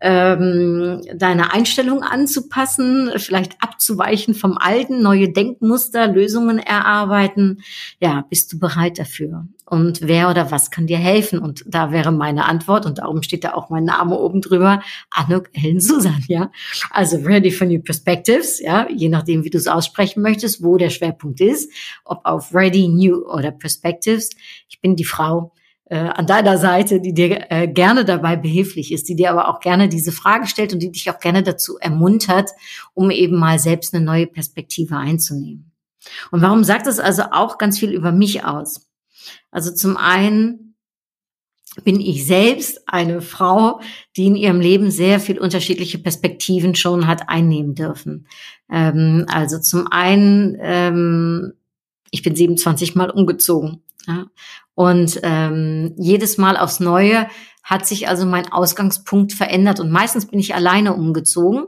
ähm, 0.00 1.00
deine 1.14 1.52
Einstellung 1.52 2.02
anzupassen, 2.02 3.10
vielleicht 3.16 3.60
abzuweichen 3.60 4.34
vom 4.34 4.56
Alten, 4.58 5.02
neue 5.02 5.32
Denkmuster, 5.32 6.06
Lösungen 6.06 6.58
erarbeiten. 6.58 7.62
Ja, 8.00 8.24
bist 8.28 8.52
du 8.52 8.58
bereit 8.58 8.98
dafür? 8.98 9.46
Und 9.64 10.00
wer 10.02 10.28
oder 10.28 10.50
was 10.50 10.70
kann 10.70 10.86
dir 10.86 10.98
helfen? 10.98 11.38
Und 11.38 11.64
da 11.66 11.92
wäre 11.92 12.12
meine 12.12 12.44
Antwort, 12.44 12.84
und 12.84 12.98
darum 12.98 13.22
steht 13.22 13.44
da 13.44 13.54
auch 13.54 13.70
mein 13.70 13.84
Name 13.84 14.16
oben 14.18 14.40
drüber, 14.40 14.82
Anuk 15.10 15.48
Ellen 15.52 15.80
Susan, 15.80 16.22
ja. 16.28 16.50
Also 16.90 17.16
ready 17.18 17.50
for 17.50 17.66
new 17.66 17.80
perspectives, 17.80 18.60
ja, 18.60 18.86
je 18.90 19.08
nachdem, 19.08 19.44
wie 19.44 19.50
du 19.50 19.58
es 19.58 19.68
aussprechen 19.68 20.22
möchtest, 20.22 20.62
wo 20.62 20.76
der 20.76 20.90
Schwerpunkt 20.90 21.40
ist, 21.40 21.72
ob 22.04 22.24
auf 22.24 22.54
ready, 22.54 22.86
new 22.86 23.24
oder 23.26 23.50
perspectives. 23.50 24.30
Ich 24.68 24.80
bin 24.80 24.94
die 24.94 25.04
Frau, 25.04 25.52
äh, 25.92 26.08
an 26.08 26.26
deiner 26.26 26.56
Seite, 26.56 27.02
die 27.02 27.12
dir 27.12 27.50
äh, 27.50 27.68
gerne 27.68 28.06
dabei 28.06 28.36
behilflich 28.36 28.92
ist, 28.92 29.10
die 29.10 29.14
dir 29.14 29.30
aber 29.30 29.48
auch 29.48 29.60
gerne 29.60 29.90
diese 29.90 30.10
Frage 30.10 30.46
stellt 30.46 30.72
und 30.72 30.78
die 30.78 30.90
dich 30.90 31.10
auch 31.10 31.18
gerne 31.18 31.42
dazu 31.42 31.76
ermuntert, 31.76 32.48
um 32.94 33.10
eben 33.10 33.36
mal 33.36 33.58
selbst 33.58 33.94
eine 33.94 34.02
neue 34.02 34.26
Perspektive 34.26 34.96
einzunehmen. 34.96 35.70
Und 36.30 36.40
warum 36.40 36.64
sagt 36.64 36.86
es 36.86 36.98
also 36.98 37.24
auch 37.32 37.58
ganz 37.58 37.78
viel 37.78 37.92
über 37.92 38.10
mich 38.10 38.42
aus? 38.42 38.88
Also 39.50 39.70
zum 39.74 39.98
einen 39.98 40.76
bin 41.84 42.00
ich 42.00 42.26
selbst 42.26 42.80
eine 42.86 43.20
Frau, 43.20 43.82
die 44.16 44.28
in 44.28 44.36
ihrem 44.36 44.60
Leben 44.60 44.90
sehr 44.90 45.20
viel 45.20 45.38
unterschiedliche 45.38 45.98
Perspektiven 45.98 46.74
schon 46.74 47.06
hat 47.06 47.28
einnehmen 47.28 47.74
dürfen. 47.74 48.28
Ähm, 48.70 49.26
also 49.28 49.58
zum 49.58 49.88
einen, 49.88 50.56
ähm, 50.58 51.52
ich 52.10 52.22
bin 52.22 52.34
27 52.34 52.94
Mal 52.94 53.10
umgezogen. 53.10 53.82
Ja? 54.06 54.26
Und 54.74 55.20
ähm, 55.22 55.94
jedes 55.98 56.38
Mal 56.38 56.56
aufs 56.56 56.80
Neue 56.80 57.28
hat 57.62 57.86
sich 57.86 58.08
also 58.08 58.26
mein 58.26 58.50
Ausgangspunkt 58.50 59.32
verändert. 59.32 59.80
Und 59.80 59.90
meistens 59.90 60.26
bin 60.26 60.38
ich 60.38 60.54
alleine 60.54 60.94
umgezogen. 60.94 61.66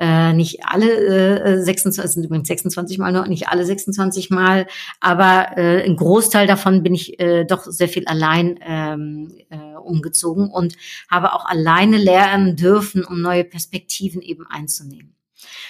Äh, 0.00 0.32
nicht 0.32 0.64
alle 0.64 1.58
äh, 1.58 1.60
26, 1.60 2.14
sind 2.14 2.24
übrigens 2.24 2.46
26 2.46 2.98
Mal 2.98 3.10
nur, 3.10 3.26
nicht 3.26 3.48
alle 3.48 3.66
26 3.66 4.30
Mal, 4.30 4.68
aber 5.00 5.58
äh, 5.58 5.82
ein 5.84 5.96
Großteil 5.96 6.46
davon 6.46 6.84
bin 6.84 6.94
ich 6.94 7.18
äh, 7.18 7.44
doch 7.44 7.64
sehr 7.64 7.88
viel 7.88 8.06
allein 8.06 8.60
ähm, 8.64 9.34
äh, 9.50 9.74
umgezogen 9.74 10.50
und 10.50 10.76
habe 11.10 11.32
auch 11.32 11.46
alleine 11.46 11.96
lernen 11.96 12.54
dürfen, 12.54 13.04
um 13.04 13.20
neue 13.20 13.42
Perspektiven 13.42 14.22
eben 14.22 14.46
einzunehmen. 14.46 15.17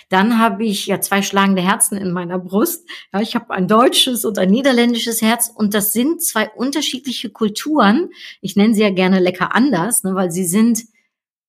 Dann 0.09 0.39
habe 0.39 0.65
ich 0.65 0.87
ja 0.87 1.01
zwei 1.01 1.23
schlagende 1.23 1.63
Herzen 1.63 1.99
in 1.99 2.13
meiner 2.13 2.39
Brust. 2.39 2.89
Ja, 3.13 3.21
ich 3.21 3.35
habe 3.35 3.51
ein 3.51 3.69
deutsches 3.69 4.25
und 4.25 4.39
ein 4.39 4.51
niederländisches 4.51 5.23
Herz 5.23 5.51
und 5.55 5.75
das 5.75 5.93
sind 5.93 6.23
zwei 6.23 6.49
unterschiedliche 6.51 7.31
Kulturen. 7.31 8.11
Ich 8.41 8.57
nenne 8.57 8.75
sie 8.75 8.83
ja 8.83 8.91
gerne 8.91 9.21
lecker 9.21 9.55
anders, 9.55 10.05
ne, 10.05 10.15
weil 10.15 10.31
sie 10.31 10.45
sind 10.45 10.85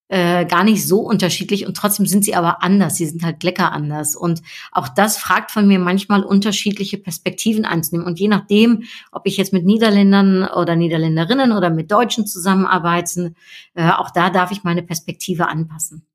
äh, 0.09 0.45
gar 0.45 0.63
nicht 0.63 0.85
so 0.87 1.01
unterschiedlich 1.01 1.67
und 1.67 1.77
trotzdem 1.77 2.07
sind 2.07 2.25
sie 2.25 2.35
aber 2.35 2.63
anders. 2.63 2.95
Sie 2.95 3.05
sind 3.05 3.23
halt 3.23 3.43
lecker 3.43 3.71
anders. 3.71 4.15
Und 4.15 4.41
auch 4.71 4.89
das 4.89 5.17
fragt 5.17 5.51
von 5.51 5.67
mir 5.67 5.79
manchmal 5.79 6.23
unterschiedliche 6.23 6.97
Perspektiven 6.97 7.63
einzunehmen. 7.63 8.07
Und 8.07 8.19
je 8.19 8.27
nachdem, 8.27 8.83
ob 9.11 9.27
ich 9.27 9.37
jetzt 9.37 9.53
mit 9.53 9.65
Niederländern 9.65 10.45
oder 10.45 10.75
Niederländerinnen 10.75 11.51
oder 11.51 11.69
mit 11.69 11.91
Deutschen 11.91 12.25
zusammenarbeite, 12.25 13.33
äh, 13.75 13.91
auch 13.91 14.09
da 14.09 14.31
darf 14.31 14.51
ich 14.51 14.63
meine 14.63 14.81
Perspektive 14.81 15.47
anpassen 15.47 16.08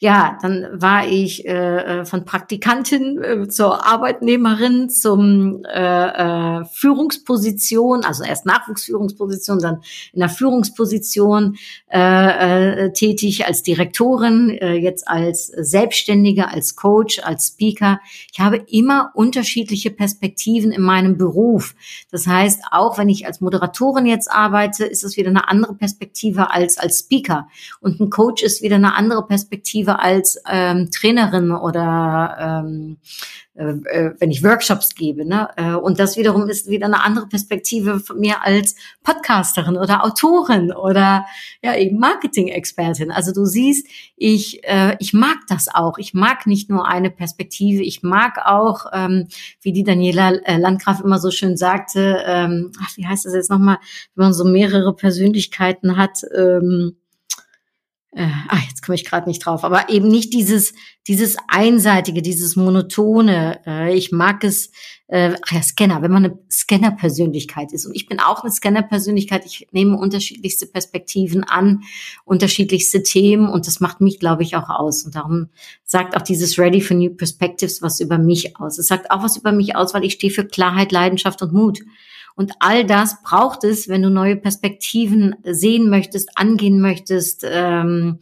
ja, 0.00 0.38
dann 0.42 0.66
war 0.72 1.06
ich 1.06 1.46
äh, 1.46 2.00
äh, 2.00 2.04
von 2.04 2.24
Praktikantin 2.24 3.22
äh, 3.22 3.48
zur 3.48 3.86
Arbeitnehmerin 3.86 4.90
zum 4.90 5.64
äh, 5.64 6.60
äh, 6.60 6.64
Führungsposition, 6.72 8.04
also 8.04 8.24
erst 8.24 8.46
Nachwuchsführungsposition, 8.46 9.58
dann 9.58 9.82
in 10.12 10.20
der 10.20 10.28
Führungsposition 10.28 11.56
äh, 11.90 12.86
äh, 12.86 12.92
tätig 12.92 13.46
als 13.46 13.62
Direktorin, 13.62 14.50
äh, 14.50 14.74
jetzt 14.74 15.08
als 15.08 15.46
Selbstständige, 15.46 16.48
als 16.48 16.76
Coach, 16.76 17.20
als 17.20 17.48
Speaker. 17.48 18.00
Ich 18.32 18.40
habe 18.40 18.56
immer 18.56 19.10
unterschiedliche 19.14 19.90
Perspektiven 19.90 20.72
in 20.72 20.82
meinem 20.82 21.16
Beruf. 21.16 21.74
Das 22.10 22.26
heißt, 22.26 22.62
auch 22.70 22.98
wenn 22.98 23.08
ich 23.08 23.26
als 23.26 23.40
Moderatorin 23.40 24.06
jetzt 24.06 24.30
arbeite, 24.30 24.84
ist 24.84 25.04
es 25.04 25.16
wieder 25.16 25.30
eine 25.30 25.48
andere 25.48 25.74
Perspektive 25.74 26.50
als 26.50 26.78
als 26.78 27.00
Speaker. 27.00 27.48
Und 27.80 28.00
ein 28.00 28.10
Coach 28.10 28.42
ist 28.42 28.62
wieder 28.62 28.76
eine 28.76 28.94
andere 28.94 29.26
Perspektive 29.26 29.73
als 29.82 30.40
ähm, 30.48 30.90
Trainerin 30.90 31.52
oder 31.52 32.64
ähm, 32.64 32.98
äh, 33.56 33.66
äh, 33.66 34.14
wenn 34.18 34.32
ich 34.32 34.42
Workshops 34.42 34.96
gebe. 34.96 35.24
Ne? 35.24 35.48
Äh, 35.56 35.74
und 35.74 36.00
das 36.00 36.16
wiederum 36.16 36.48
ist 36.48 36.68
wieder 36.68 36.86
eine 36.86 37.04
andere 37.04 37.28
Perspektive 37.28 38.00
von 38.00 38.18
mir 38.18 38.42
als 38.42 38.74
Podcasterin 39.04 39.76
oder 39.76 40.04
Autorin 40.04 40.72
oder 40.72 41.24
ja 41.62 41.76
eben 41.76 42.00
Marketing-Expertin. 42.00 43.12
Also 43.12 43.32
du 43.32 43.44
siehst, 43.44 43.86
ich 44.16 44.64
äh, 44.64 44.96
ich 44.98 45.12
mag 45.12 45.36
das 45.46 45.72
auch. 45.72 45.98
Ich 45.98 46.14
mag 46.14 46.48
nicht 46.48 46.68
nur 46.68 46.88
eine 46.88 47.10
Perspektive. 47.10 47.84
Ich 47.84 48.02
mag 48.02 48.38
auch, 48.44 48.86
ähm, 48.92 49.28
wie 49.60 49.72
die 49.72 49.84
Daniela 49.84 50.32
äh, 50.32 50.58
Landgraf 50.58 51.00
immer 51.00 51.20
so 51.20 51.30
schön 51.30 51.56
sagte, 51.56 52.24
ähm, 52.26 52.72
ach, 52.82 52.96
wie 52.96 53.06
heißt 53.06 53.24
das 53.24 53.34
jetzt 53.34 53.50
nochmal, 53.50 53.78
wenn 54.16 54.24
man 54.24 54.34
so 54.34 54.44
mehrere 54.44 54.96
Persönlichkeiten 54.96 55.96
hat. 55.96 56.22
Ähm, 56.36 56.96
äh, 58.16 58.28
ah, 58.48 58.58
jetzt 58.68 58.82
komme 58.82 58.94
ich 58.94 59.04
gerade 59.04 59.28
nicht 59.28 59.44
drauf, 59.44 59.64
aber 59.64 59.90
eben 59.90 60.06
nicht 60.06 60.32
dieses, 60.32 60.72
dieses 61.08 61.36
einseitige, 61.48 62.22
dieses 62.22 62.54
monotone. 62.54 63.60
Äh, 63.66 63.94
ich 63.96 64.12
mag 64.12 64.44
es, 64.44 64.70
äh, 65.08 65.34
ach 65.42 65.52
ja, 65.52 65.62
Scanner, 65.62 66.00
wenn 66.00 66.12
man 66.12 66.24
eine 66.24 66.38
Scanner-Persönlichkeit 66.48 67.72
ist. 67.72 67.86
Und 67.86 67.96
ich 67.96 68.06
bin 68.06 68.20
auch 68.20 68.44
eine 68.44 68.52
Scanner-Persönlichkeit. 68.52 69.44
Ich 69.46 69.66
nehme 69.72 69.98
unterschiedlichste 69.98 70.66
Perspektiven 70.66 71.42
an, 71.42 71.82
unterschiedlichste 72.24 73.02
Themen 73.02 73.48
und 73.48 73.66
das 73.66 73.80
macht 73.80 74.00
mich, 74.00 74.20
glaube 74.20 74.44
ich, 74.44 74.54
auch 74.54 74.68
aus. 74.68 75.04
Und 75.04 75.16
darum 75.16 75.48
sagt 75.82 76.16
auch 76.16 76.22
dieses 76.22 76.56
Ready 76.56 76.80
for 76.80 76.96
New 76.96 77.10
Perspectives 77.10 77.82
was 77.82 77.98
über 77.98 78.18
mich 78.18 78.56
aus. 78.58 78.78
Es 78.78 78.86
sagt 78.86 79.10
auch 79.10 79.24
was 79.24 79.36
über 79.36 79.50
mich 79.50 79.74
aus, 79.74 79.92
weil 79.92 80.04
ich 80.04 80.14
stehe 80.14 80.32
für 80.32 80.44
Klarheit, 80.44 80.92
Leidenschaft 80.92 81.42
und 81.42 81.52
Mut. 81.52 81.80
Und 82.36 82.52
all 82.58 82.84
das 82.84 83.22
braucht 83.22 83.62
es, 83.62 83.88
wenn 83.88 84.02
du 84.02 84.10
neue 84.10 84.36
Perspektiven 84.36 85.36
sehen 85.44 85.88
möchtest, 85.88 86.36
angehen 86.36 86.80
möchtest, 86.80 87.46
ähm, 87.48 88.18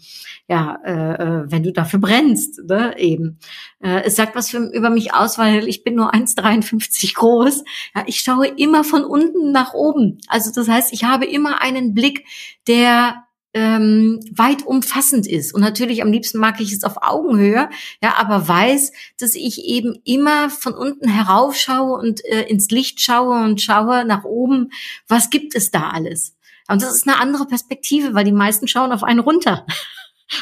ja, 0.48 0.78
äh, 0.84 1.14
äh 1.14 1.44
wenn 1.50 1.62
du 1.62 1.72
dafür 1.72 1.98
brennst, 1.98 2.60
ne, 2.68 2.98
eben. 2.98 3.38
Äh, 3.80 4.02
es 4.04 4.16
sagt 4.16 4.36
was 4.36 4.50
für, 4.50 4.58
über 4.72 4.90
mich 4.90 5.14
aus, 5.14 5.38
weil 5.38 5.66
ich 5.66 5.82
bin 5.82 5.94
nur 5.94 6.12
1,53 6.12 7.14
groß. 7.14 7.64
Ja, 7.94 8.04
ich 8.06 8.20
schaue 8.20 8.48
immer 8.48 8.84
von 8.84 9.04
unten 9.04 9.50
nach 9.50 9.72
oben. 9.72 10.18
Also 10.28 10.52
das 10.54 10.68
heißt, 10.68 10.92
ich 10.92 11.04
habe 11.04 11.24
immer 11.24 11.62
einen 11.62 11.94
Blick, 11.94 12.26
der 12.66 13.21
ähm, 13.54 14.20
weit 14.34 14.64
umfassend 14.64 15.26
ist. 15.26 15.54
Und 15.54 15.60
natürlich 15.60 16.02
am 16.02 16.12
liebsten 16.12 16.38
mag 16.38 16.60
ich 16.60 16.72
es 16.72 16.84
auf 16.84 17.02
Augenhöhe, 17.02 17.68
ja, 18.02 18.14
aber 18.16 18.48
weiß, 18.48 18.92
dass 19.18 19.34
ich 19.34 19.64
eben 19.64 19.98
immer 20.04 20.50
von 20.50 20.74
unten 20.74 21.08
heraufschaue 21.08 21.98
und 21.98 22.24
äh, 22.24 22.42
ins 22.42 22.70
Licht 22.70 23.00
schaue 23.00 23.44
und 23.44 23.60
schaue 23.60 24.04
nach 24.04 24.24
oben, 24.24 24.70
was 25.08 25.30
gibt 25.30 25.54
es 25.54 25.70
da 25.70 25.90
alles. 25.90 26.34
Und 26.68 26.82
das 26.82 26.94
ist 26.94 27.06
eine 27.06 27.20
andere 27.20 27.46
Perspektive, 27.46 28.14
weil 28.14 28.24
die 28.24 28.32
meisten 28.32 28.68
schauen 28.68 28.92
auf 28.92 29.02
einen 29.02 29.20
runter. 29.20 29.66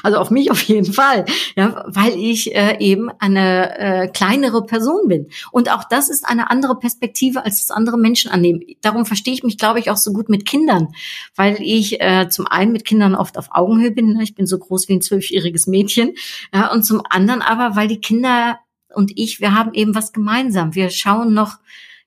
Also 0.03 0.19
auf 0.19 0.31
mich 0.31 0.51
auf 0.51 0.63
jeden 0.63 0.93
Fall, 0.93 1.25
ja, 1.57 1.85
weil 1.87 2.15
ich 2.15 2.55
äh, 2.55 2.79
eben 2.79 3.11
eine 3.19 3.79
äh, 3.79 4.09
kleinere 4.09 4.65
Person 4.65 5.09
bin. 5.09 5.29
Und 5.51 5.71
auch 5.71 5.85
das 5.85 6.09
ist 6.09 6.25
eine 6.27 6.51
andere 6.51 6.79
Perspektive, 6.79 7.45
als 7.45 7.67
das 7.67 7.77
andere 7.77 7.99
Menschen 7.99 8.31
annehmen. 8.31 8.61
Darum 8.83 9.05
verstehe 9.05 9.35
ich 9.35 9.43
mich, 9.43 9.59
glaube 9.59 9.81
ich, 9.81 9.91
auch 9.91 9.97
so 9.97 10.13
gut 10.13 10.29
mit 10.29 10.47
Kindern, 10.47 10.89
weil 11.35 11.57
ich 11.61 12.01
äh, 12.01 12.29
zum 12.29 12.47
einen 12.47 12.73
mit 12.73 12.85
Kindern 12.85 13.15
oft 13.15 13.37
auf 13.37 13.49
Augenhöhe 13.51 13.91
bin. 13.91 14.15
Ne? 14.15 14.23
Ich 14.23 14.35
bin 14.35 14.47
so 14.47 14.59
groß 14.59 14.89
wie 14.89 14.95
ein 14.95 15.03
zwölfjähriges 15.03 15.67
Mädchen. 15.67 16.15
Ja, 16.55 16.73
und 16.73 16.85
zum 16.85 17.03
anderen 17.09 17.43
aber, 17.43 17.77
weil 17.77 17.89
die 17.89 18.01
Kinder 18.01 18.59
und 18.95 19.13
ich, 19.17 19.41
wir 19.41 19.55
haben 19.55 19.73
eben 19.75 19.95
was 19.95 20.13
gemeinsam. 20.13 20.75
Wir 20.75 20.91
schauen 20.91 21.33
noch 21.33 21.59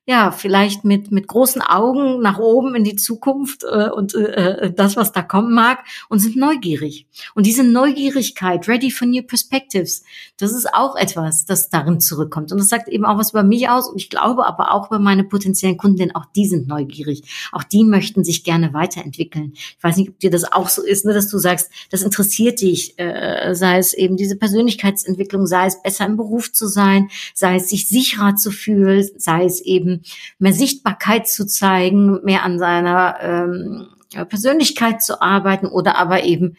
ja, 0.06 0.32
vielleicht 0.32 0.84
mit, 0.84 1.10
mit 1.12 1.28
großen 1.28 1.62
Augen 1.62 2.20
nach 2.20 2.38
oben 2.38 2.74
in 2.74 2.84
die 2.84 2.96
Zukunft 2.96 3.64
äh, 3.64 3.88
und 3.88 4.14
äh, 4.14 4.70
das, 4.70 4.96
was 4.96 5.12
da 5.12 5.22
kommen 5.22 5.54
mag 5.54 5.78
und 6.10 6.18
sind 6.18 6.36
neugierig. 6.36 7.06
Und 7.34 7.46
diese 7.46 7.64
Neugierigkeit, 7.64 8.68
ready 8.68 8.90
for 8.90 9.08
new 9.08 9.22
perspectives, 9.22 10.04
das 10.36 10.52
ist 10.52 10.74
auch 10.74 10.94
etwas, 10.96 11.46
das 11.46 11.70
darin 11.70 12.00
zurückkommt. 12.00 12.52
Und 12.52 12.58
das 12.58 12.68
sagt 12.68 12.88
eben 12.88 13.06
auch 13.06 13.16
was 13.16 13.30
über 13.30 13.44
mich 13.44 13.70
aus 13.70 13.88
und 13.88 13.96
ich 13.96 14.10
glaube 14.10 14.44
aber 14.44 14.72
auch 14.72 14.88
über 14.88 14.98
meine 14.98 15.24
potenziellen 15.24 15.78
Kunden, 15.78 15.96
denn 15.96 16.14
auch 16.14 16.26
die 16.36 16.46
sind 16.46 16.68
neugierig. 16.68 17.22
Auch 17.52 17.64
die 17.64 17.82
möchten 17.82 18.24
sich 18.24 18.44
gerne 18.44 18.74
weiterentwickeln. 18.74 19.52
Ich 19.54 19.82
weiß 19.82 19.96
nicht, 19.96 20.10
ob 20.10 20.18
dir 20.18 20.30
das 20.30 20.44
auch 20.52 20.68
so 20.68 20.82
ist, 20.82 21.06
ne, 21.06 21.14
dass 21.14 21.28
du 21.28 21.38
sagst, 21.38 21.70
das 21.90 22.02
interessiert 22.02 22.60
dich, 22.60 22.98
äh, 22.98 23.54
sei 23.54 23.78
es 23.78 23.94
eben 23.94 24.18
diese 24.18 24.36
Persönlichkeitsentwicklung, 24.36 25.46
sei 25.46 25.64
es 25.64 25.80
besser 25.80 26.04
im 26.04 26.18
Beruf 26.18 26.52
zu 26.52 26.66
sein, 26.66 27.08
sei 27.32 27.56
es 27.56 27.70
sich 27.70 27.88
sicherer 27.88 28.36
zu 28.36 28.50
fühlen, 28.50 29.08
sei 29.16 29.46
es 29.46 29.62
eben 29.62 29.93
mehr 30.38 30.52
Sichtbarkeit 30.52 31.28
zu 31.28 31.46
zeigen, 31.46 32.22
mehr 32.24 32.42
an 32.42 32.58
seiner 32.58 33.16
ähm, 33.20 33.86
Persönlichkeit 34.28 35.02
zu 35.02 35.20
arbeiten 35.20 35.66
oder 35.66 35.96
aber 35.96 36.24
eben 36.24 36.56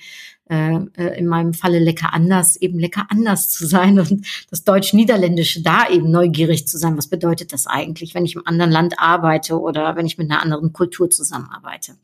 äh, 0.47 0.75
äh, 0.97 1.17
in 1.17 1.25
meinem 1.25 1.55
Falle 1.55 1.79
lecker 1.79 2.13
anders, 2.13 2.55
eben 2.57 2.77
lecker 2.77 3.07
anders 3.09 3.49
zu 3.49 3.65
sein 3.65 3.97
und 3.99 4.27
das 4.51 4.63
Deutsch-Niederländische 4.63 5.63
da 5.63 5.89
eben 5.89 6.11
neugierig 6.11 6.67
zu 6.67 6.77
sein. 6.77 6.97
Was 6.97 7.07
bedeutet 7.07 7.51
das 7.51 7.65
eigentlich, 7.65 8.13
wenn 8.13 8.25
ich 8.25 8.35
im 8.35 8.45
anderen 8.45 8.69
Land 8.69 8.99
arbeite 8.99 9.59
oder 9.59 9.95
wenn 9.95 10.05
ich 10.05 10.19
mit 10.19 10.29
einer 10.29 10.43
anderen 10.43 10.71
Kultur 10.71 11.09
zusammenarbeite? 11.09 11.95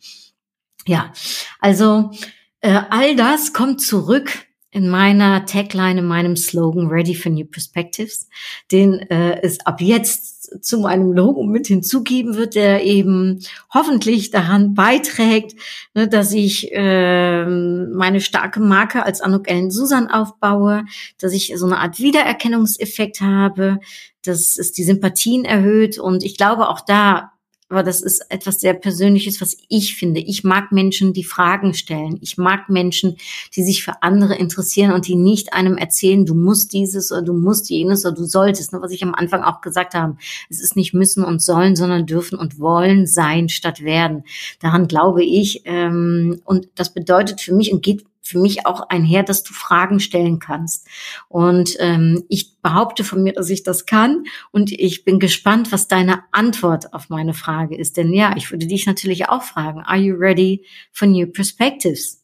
Ja, 0.88 1.14
also 1.60 2.10
äh, 2.62 2.82
all 2.90 3.16
das 3.16 3.54
kommt 3.54 3.80
zurück 3.80 4.32
in 4.72 4.90
meiner 4.90 5.46
Tagline, 5.46 6.00
in 6.00 6.06
meinem 6.06 6.38
Slogan 6.38 6.88
Ready 6.88 7.14
for 7.14 7.32
New 7.32 7.46
Perspectives, 7.46 8.30
den 8.72 9.00
äh, 9.10 9.42
es 9.42 9.60
ab 9.66 9.82
jetzt 9.82 10.64
zu 10.64 10.80
meinem 10.80 11.12
Logo 11.12 11.44
mit 11.44 11.68
hinzugeben 11.68 12.36
wird, 12.36 12.56
der 12.56 12.84
eben 12.84 13.40
hoffentlich 13.74 14.32
daran 14.32 14.74
beiträgt, 14.74 15.60
ne, 15.94 16.08
dass 16.08 16.32
ich 16.32 16.72
äh, 16.72 17.46
meine 17.46 18.22
starke 18.22 18.62
Marke 18.62 19.06
als 19.06 19.22
Anuk 19.22 19.50
Ellen 19.50 19.72
Susan 19.72 20.10
aufbaue, 20.10 20.86
dass 21.20 21.34
ich 21.34 21.54
so 21.56 21.66
eine 21.66 21.78
Art 21.78 22.00
Wiedererkennungseffekt 22.00 23.20
habe, 23.22 23.80
dass 24.24 24.58
es 24.58 24.72
die 24.72 24.84
Sympathien 24.84 25.44
erhöht. 25.46 26.00
Und 26.00 26.24
ich 26.24 26.38
glaube 26.38 26.70
auch 26.70 26.82
da 26.82 27.32
aber 27.72 27.84
das 27.84 28.02
ist 28.02 28.26
etwas 28.30 28.60
sehr 28.60 28.74
Persönliches, 28.74 29.40
was 29.40 29.58
ich 29.70 29.96
finde. 29.96 30.20
Ich 30.20 30.44
mag 30.44 30.72
Menschen, 30.72 31.14
die 31.14 31.24
Fragen 31.24 31.74
stellen. 31.74 32.20
Ich 32.22 32.38
mag 32.38 32.70
Menschen, 32.70 33.16
die 33.56 33.64
sich 33.64 33.84
für 33.84 34.04
andere 34.04 34.36
interessieren 34.36 34.92
und 34.92 35.08
die 35.08 35.16
nicht 35.16 35.54
einem 35.54 35.78
erzählen, 35.78 36.26
du 36.26 36.36
musst 36.36 36.74
dieses 36.74 37.12
oder 37.12 37.22
du 37.22 37.34
musst 37.34 37.70
jenes 37.70 38.06
oder 38.06 38.16
du 38.16 38.26
solltest. 38.26 38.74
Was 38.74 38.92
ich 38.92 39.04
am 39.04 39.16
Anfang 39.16 39.42
auch 39.44 39.62
gesagt 39.62 39.94
habe. 39.94 40.18
Es 40.50 40.62
ist 40.62 40.76
nicht 40.76 40.94
müssen 40.94 41.24
und 41.24 41.42
sollen, 41.42 41.76
sondern 41.76 42.06
dürfen 42.06 42.38
und 42.38 42.60
wollen 42.60 43.08
sein 43.08 43.48
statt 43.48 43.82
werden. 43.82 44.24
Daran 44.60 44.88
glaube 44.88 45.24
ich. 45.24 45.62
Ähm, 45.66 46.42
und 46.44 46.68
das 46.76 46.94
bedeutet 46.94 47.42
für 47.42 47.54
mich 47.54 47.72
und 47.72 47.82
geht 47.84 48.06
für 48.32 48.40
mich 48.40 48.66
auch 48.66 48.90
einher, 48.90 49.24
dass 49.24 49.44
du 49.44 49.54
Fragen 49.54 50.00
stellen 50.00 50.40
kannst. 50.40 50.88
Und 51.28 51.76
ähm, 51.80 52.24
ich 52.30 52.60
behaupte 52.62 53.04
von 53.04 53.22
mir, 53.24 53.34
dass 53.34 53.50
ich 53.50 53.64
das 53.64 53.86
kann. 53.86 54.24
Und 54.52 54.72
ich 54.72 55.04
bin 55.04 55.20
gespannt, 55.20 55.72
was 55.72 55.88
deine 55.88 56.24
Antwort 56.32 56.94
auf 56.94 57.10
meine 57.10 57.34
Frage 57.34 57.78
ist. 57.78 57.98
Denn 57.98 58.14
ja, 58.14 58.34
ich 58.36 58.52
würde 58.52 58.68
dich 58.68 58.86
natürlich 58.86 59.30
auch 59.30 59.44
fragen, 59.44 59.82
are 59.82 60.00
you 60.00 60.16
ready 60.16 60.66
for 60.92 61.08
new 61.08 61.28
perspectives? 61.28 62.24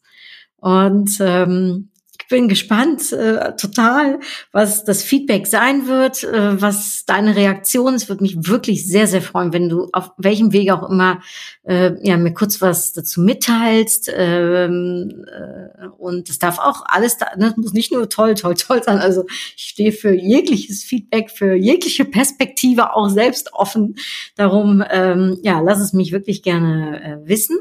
Und 0.56 1.18
ähm, 1.20 1.87
bin 2.28 2.48
gespannt 2.48 3.12
äh, 3.12 3.56
total, 3.56 4.20
was 4.52 4.84
das 4.84 5.02
Feedback 5.02 5.46
sein 5.46 5.86
wird, 5.86 6.24
äh, 6.24 6.60
was 6.60 7.04
deine 7.06 7.34
Reaktion 7.36 7.94
ist. 7.94 8.08
Würde 8.08 8.22
mich 8.22 8.46
wirklich 8.46 8.86
sehr, 8.86 9.06
sehr 9.06 9.22
freuen, 9.22 9.52
wenn 9.52 9.68
du 9.68 9.88
auf 9.92 10.12
welchem 10.18 10.52
Weg 10.52 10.70
auch 10.70 10.88
immer 10.88 11.20
äh, 11.64 11.92
ja, 12.06 12.16
mir 12.16 12.34
kurz 12.34 12.60
was 12.60 12.92
dazu 12.92 13.20
mitteilst. 13.20 14.10
Ähm, 14.14 15.24
äh, 15.26 15.86
und 15.98 16.28
es 16.28 16.38
darf 16.38 16.58
auch 16.58 16.84
alles, 16.86 17.16
da, 17.16 17.26
das 17.36 17.38
ne, 17.38 17.54
muss 17.56 17.72
nicht 17.72 17.92
nur 17.92 18.08
toll, 18.08 18.34
toll, 18.34 18.54
toll 18.54 18.82
sein. 18.82 18.98
Also 18.98 19.24
ich 19.56 19.64
stehe 19.64 19.92
für 19.92 20.12
jegliches 20.12 20.84
Feedback, 20.84 21.30
für 21.30 21.54
jegliche 21.54 22.04
Perspektive 22.04 22.94
auch 22.94 23.08
selbst 23.08 23.52
offen. 23.52 23.96
Darum, 24.36 24.84
ähm, 24.90 25.38
ja, 25.42 25.60
lass 25.60 25.80
es 25.80 25.92
mich 25.92 26.12
wirklich 26.12 26.42
gerne 26.42 27.02
äh, 27.02 27.28
wissen. 27.28 27.58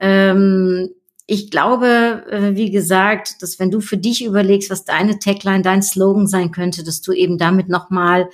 Ähm, 0.00 0.90
ich 1.26 1.50
glaube, 1.50 2.24
äh, 2.30 2.54
wie 2.54 2.70
gesagt, 2.70 3.42
dass 3.42 3.58
wenn 3.58 3.70
du 3.70 3.80
für 3.80 3.96
dich 3.96 4.24
überlegst, 4.24 4.70
was 4.70 4.84
deine 4.84 5.18
Tagline, 5.18 5.62
dein 5.62 5.82
Slogan 5.82 6.26
sein 6.26 6.50
könnte, 6.50 6.84
dass 6.84 7.00
du 7.00 7.12
eben 7.12 7.38
damit 7.38 7.68
nochmal 7.68 8.28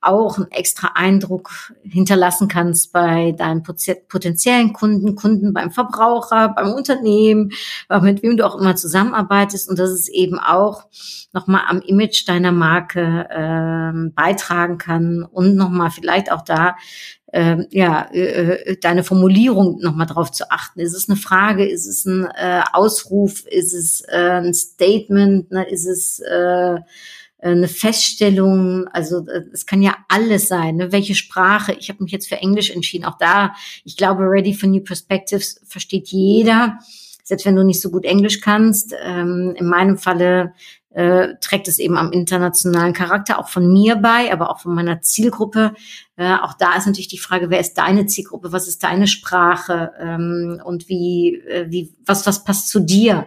auch 0.00 0.36
einen 0.36 0.50
extra 0.50 0.90
Eindruck 0.94 1.72
hinterlassen 1.84 2.48
kannst 2.48 2.92
bei 2.92 3.30
deinen 3.32 3.62
potenziellen 3.62 4.72
Kunden, 4.72 5.14
Kunden 5.14 5.52
beim 5.52 5.70
Verbraucher, 5.70 6.48
beim 6.48 6.72
Unternehmen, 6.72 7.52
mit 8.00 8.24
wem 8.24 8.36
du 8.36 8.44
auch 8.44 8.58
immer 8.58 8.74
zusammenarbeitest. 8.74 9.70
Und 9.70 9.78
dass 9.78 9.90
es 9.90 10.08
eben 10.08 10.40
auch 10.40 10.86
nochmal 11.32 11.62
am 11.68 11.80
Image 11.82 12.28
deiner 12.28 12.50
Marke 12.50 13.28
äh, 13.30 14.10
beitragen 14.10 14.78
kann 14.78 15.22
und 15.22 15.54
nochmal 15.54 15.92
vielleicht 15.92 16.32
auch 16.32 16.42
da 16.42 16.74
äh, 17.32 17.64
ja, 17.70 18.08
äh, 18.12 18.76
deine 18.76 19.04
Formulierung 19.04 19.80
nochmal 19.80 20.06
drauf 20.06 20.30
zu 20.30 20.50
achten. 20.50 20.80
Ist 20.80 20.94
es 20.94 21.08
eine 21.08 21.16
Frage? 21.16 21.66
Ist 21.66 21.86
es 21.86 22.04
ein 22.04 22.26
äh, 22.26 22.62
Ausruf? 22.72 23.44
Ist 23.46 23.72
es 23.72 24.02
äh, 24.02 24.40
ein 24.42 24.54
Statement? 24.54 25.50
Ne? 25.50 25.68
Ist 25.68 25.86
es 25.86 26.20
äh, 26.20 26.78
eine 27.42 27.68
Feststellung, 27.68 28.86
also 28.88 29.26
äh, 29.26 29.42
es 29.52 29.66
kann 29.66 29.82
ja 29.82 29.96
alles 30.08 30.46
sein, 30.46 30.76
ne? 30.76 30.92
welche 30.92 31.14
Sprache. 31.14 31.72
Ich 31.72 31.88
habe 31.88 32.02
mich 32.02 32.12
jetzt 32.12 32.28
für 32.28 32.36
Englisch 32.36 32.70
entschieden. 32.70 33.04
Auch 33.04 33.18
da, 33.18 33.54
ich 33.84 33.96
glaube, 33.96 34.22
Ready 34.22 34.54
for 34.54 34.68
New 34.68 34.82
Perspectives 34.82 35.60
versteht 35.66 36.08
jeder, 36.08 36.78
selbst 37.24 37.46
wenn 37.46 37.56
du 37.56 37.64
nicht 37.64 37.80
so 37.80 37.90
gut 37.90 38.04
Englisch 38.04 38.40
kannst. 38.40 38.94
Ähm, 39.02 39.54
in 39.56 39.66
meinem 39.66 39.98
Falle 39.98 40.52
äh, 40.94 41.34
trägt 41.40 41.68
es 41.68 41.78
eben 41.78 41.96
am 41.96 42.12
internationalen 42.12 42.92
Charakter 42.92 43.38
auch 43.38 43.48
von 43.48 43.72
mir 43.72 43.96
bei, 43.96 44.32
aber 44.32 44.50
auch 44.50 44.60
von 44.60 44.74
meiner 44.74 45.00
Zielgruppe. 45.00 45.74
Äh, 46.16 46.34
auch 46.36 46.54
da 46.54 46.76
ist 46.76 46.86
natürlich 46.86 47.08
die 47.08 47.18
Frage, 47.18 47.50
wer 47.50 47.60
ist 47.60 47.74
deine 47.74 48.06
Zielgruppe, 48.06 48.52
was 48.52 48.68
ist 48.68 48.82
deine 48.82 49.06
Sprache 49.06 49.92
ähm, 49.98 50.60
und 50.64 50.88
wie, 50.88 51.36
äh, 51.48 51.70
wie, 51.70 51.94
was, 52.04 52.26
was 52.26 52.44
passt 52.44 52.68
zu 52.68 52.80
dir? 52.80 53.26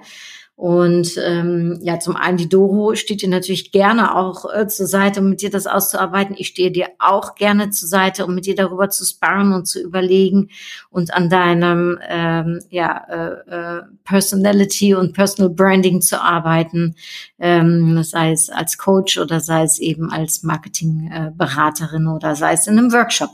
Und 0.57 1.17
ähm, 1.17 1.79
ja, 1.81 1.99
zum 1.99 2.15
einen 2.15 2.37
die 2.37 2.47
Doro 2.47 2.95
steht 2.95 3.21
dir 3.21 3.27
natürlich 3.27 3.73
gerne 3.73 4.15
auch 4.15 4.45
äh, 4.53 4.67
zur 4.69 4.87
Seite, 4.87 5.19
um 5.19 5.29
mit 5.29 5.41
dir 5.41 5.49
das 5.49 5.67
auszuarbeiten. 5.67 6.33
Ich 6.37 6.47
stehe 6.47 6.71
dir 6.71 6.87
auch 6.97 7.35
gerne 7.35 7.71
zur 7.71 7.89
Seite, 7.89 8.25
um 8.25 8.33
mit 8.33 8.45
dir 8.45 8.55
darüber 8.55 8.89
zu 8.89 9.03
sparren 9.03 9.51
und 9.51 9.65
zu 9.67 9.81
überlegen 9.81 10.49
und 10.89 11.13
an 11.13 11.29
deinem 11.29 11.99
ähm, 12.07 12.61
ja, 12.69 13.03
äh, 13.09 13.79
äh, 13.79 13.81
Personality 14.05 14.95
und 14.95 15.11
Personal 15.11 15.53
Branding 15.53 15.99
zu 16.01 16.21
arbeiten, 16.21 16.95
ähm, 17.37 18.01
sei 18.03 18.31
es 18.31 18.49
als 18.49 18.77
Coach 18.77 19.17
oder 19.17 19.41
sei 19.41 19.63
es 19.63 19.77
eben 19.79 20.09
als 20.09 20.43
Marketingberaterin 20.43 22.07
oder 22.07 22.35
sei 22.37 22.53
es 22.53 22.65
in 22.67 22.79
einem 22.79 22.93
Workshop 22.93 23.31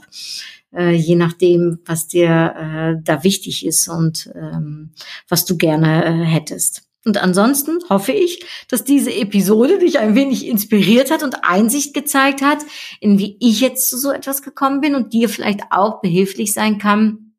äh, 0.74 0.90
je 0.90 1.16
nachdem, 1.16 1.78
was 1.84 2.08
dir 2.08 2.54
äh, 2.56 3.02
da 3.02 3.22
wichtig 3.22 3.64
ist 3.64 3.88
und 3.88 4.32
ähm, 4.34 4.90
was 5.28 5.44
du 5.44 5.56
gerne 5.56 6.04
äh, 6.04 6.24
hättest. 6.24 6.91
Und 7.04 7.18
ansonsten 7.18 7.78
hoffe 7.88 8.12
ich, 8.12 8.44
dass 8.68 8.84
diese 8.84 9.12
Episode 9.12 9.78
dich 9.78 9.98
ein 9.98 10.14
wenig 10.14 10.46
inspiriert 10.46 11.10
hat 11.10 11.22
und 11.22 11.44
Einsicht 11.44 11.94
gezeigt 11.94 12.42
hat, 12.42 12.58
in 13.00 13.18
wie 13.18 13.36
ich 13.40 13.60
jetzt 13.60 13.90
zu 13.90 13.98
so 13.98 14.12
etwas 14.12 14.42
gekommen 14.42 14.80
bin 14.80 14.94
und 14.94 15.12
dir 15.12 15.28
vielleicht 15.28 15.62
auch 15.70 16.00
behilflich 16.00 16.54
sein 16.54 16.78
kann, 16.78 17.32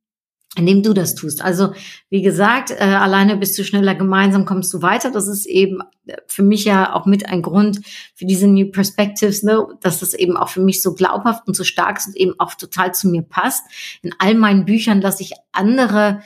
indem 0.55 0.83
du 0.83 0.93
das 0.93 1.15
tust. 1.15 1.41
Also 1.43 1.73
wie 2.09 2.21
gesagt, 2.21 2.71
äh, 2.71 2.83
alleine 2.83 3.37
bist 3.37 3.57
du 3.57 3.63
schneller, 3.63 3.95
gemeinsam 3.95 4.45
kommst 4.45 4.71
du 4.73 4.81
weiter. 4.81 5.09
Das 5.09 5.27
ist 5.27 5.45
eben 5.45 5.79
äh, 6.05 6.17
für 6.27 6.43
mich 6.43 6.65
ja 6.65 6.93
auch 6.93 7.05
mit 7.05 7.27
ein 7.27 7.41
Grund 7.41 7.79
für 8.13 8.25
diese 8.25 8.47
New 8.47 8.69
Perspectives, 8.69 9.41
ne, 9.41 9.65
dass 9.81 9.99
das 9.99 10.13
eben 10.13 10.37
auch 10.37 10.49
für 10.49 10.61
mich 10.61 10.81
so 10.81 10.93
glaubhaft 10.93 11.47
und 11.47 11.55
so 11.55 11.63
stark 11.63 11.97
ist 11.97 12.07
und 12.07 12.17
eben 12.17 12.33
auch 12.37 12.53
total 12.53 12.93
zu 12.93 13.07
mir 13.07 13.23
passt. 13.23 13.63
In 14.03 14.13
all 14.19 14.35
meinen 14.35 14.65
Büchern 14.65 15.01
lasse 15.01 15.23
ich 15.23 15.31
andere 15.53 16.21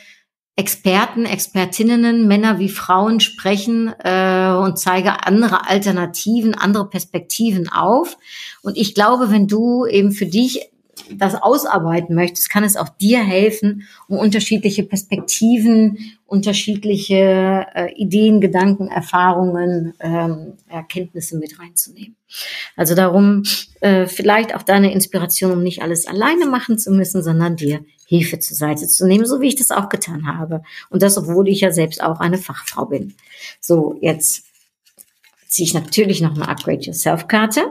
Experten, 0.57 1.25
Expertinnen, 1.25 2.27
Männer 2.27 2.57
wie 2.57 2.69
Frauen 2.69 3.19
sprechen 3.19 3.93
äh, 4.03 4.49
und 4.49 4.79
zeige 4.79 5.23
andere 5.25 5.69
Alternativen, 5.69 6.55
andere 6.55 6.89
Perspektiven 6.89 7.69
auf. 7.69 8.17
Und 8.63 8.75
ich 8.75 8.95
glaube, 8.95 9.29
wenn 9.29 9.47
du 9.47 9.85
eben 9.85 10.11
für 10.11 10.25
dich 10.25 10.71
das 11.15 11.35
ausarbeiten 11.35 12.15
möchtest, 12.15 12.49
kann 12.49 12.63
es 12.63 12.75
auch 12.75 12.89
dir 12.89 13.19
helfen, 13.19 13.87
um 14.07 14.17
unterschiedliche 14.17 14.83
Perspektiven, 14.83 15.97
unterschiedliche 16.25 17.65
äh, 17.73 17.93
Ideen, 17.95 18.41
Gedanken, 18.41 18.87
Erfahrungen, 18.87 19.93
ähm, 19.99 20.53
Erkenntnisse 20.67 21.37
mit 21.37 21.59
reinzunehmen. 21.59 22.15
Also 22.75 22.95
darum 22.95 23.43
äh, 23.81 24.07
vielleicht 24.07 24.53
auch 24.53 24.63
deine 24.63 24.91
Inspiration, 24.91 25.51
um 25.51 25.63
nicht 25.63 25.81
alles 25.81 26.07
alleine 26.07 26.45
machen 26.45 26.77
zu 26.77 26.91
müssen, 26.91 27.23
sondern 27.23 27.55
dir 27.55 27.79
Hilfe 28.05 28.39
zur 28.39 28.55
Seite 28.55 28.87
zu 28.87 29.05
nehmen, 29.05 29.25
so 29.25 29.41
wie 29.41 29.47
ich 29.47 29.55
das 29.55 29.71
auch 29.71 29.89
getan 29.89 30.27
habe. 30.27 30.63
Und 30.89 31.03
das, 31.03 31.17
obwohl 31.17 31.47
ich 31.47 31.61
ja 31.61 31.71
selbst 31.71 32.01
auch 32.01 32.19
eine 32.19 32.37
Fachfrau 32.37 32.85
bin. 32.85 33.15
So, 33.59 33.97
jetzt 34.01 34.45
ziehe 35.47 35.67
ich 35.67 35.73
natürlich 35.73 36.21
noch 36.21 36.35
eine 36.35 36.47
Upgrade 36.47 36.81
Yourself 36.81 37.27
Karte. 37.27 37.61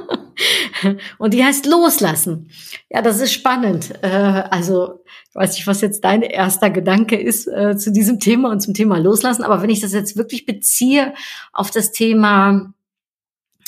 Und 1.17 1.33
die 1.33 1.43
heißt 1.43 1.65
Loslassen. 1.65 2.49
Ja, 2.89 3.01
das 3.01 3.19
ist 3.19 3.33
spannend. 3.33 3.93
Äh, 4.01 4.07
also, 4.07 5.03
ich 5.29 5.35
weiß 5.35 5.53
nicht, 5.53 5.67
was 5.67 5.81
jetzt 5.81 6.03
dein 6.03 6.21
erster 6.21 6.69
Gedanke 6.69 7.19
ist 7.19 7.47
äh, 7.47 7.77
zu 7.77 7.91
diesem 7.91 8.19
Thema 8.19 8.51
und 8.51 8.61
zum 8.61 8.73
Thema 8.73 8.97
Loslassen. 8.97 9.43
Aber 9.43 9.61
wenn 9.61 9.69
ich 9.69 9.81
das 9.81 9.93
jetzt 9.93 10.17
wirklich 10.17 10.45
beziehe 10.45 11.13
auf 11.51 11.71
das 11.71 11.91
Thema 11.91 12.73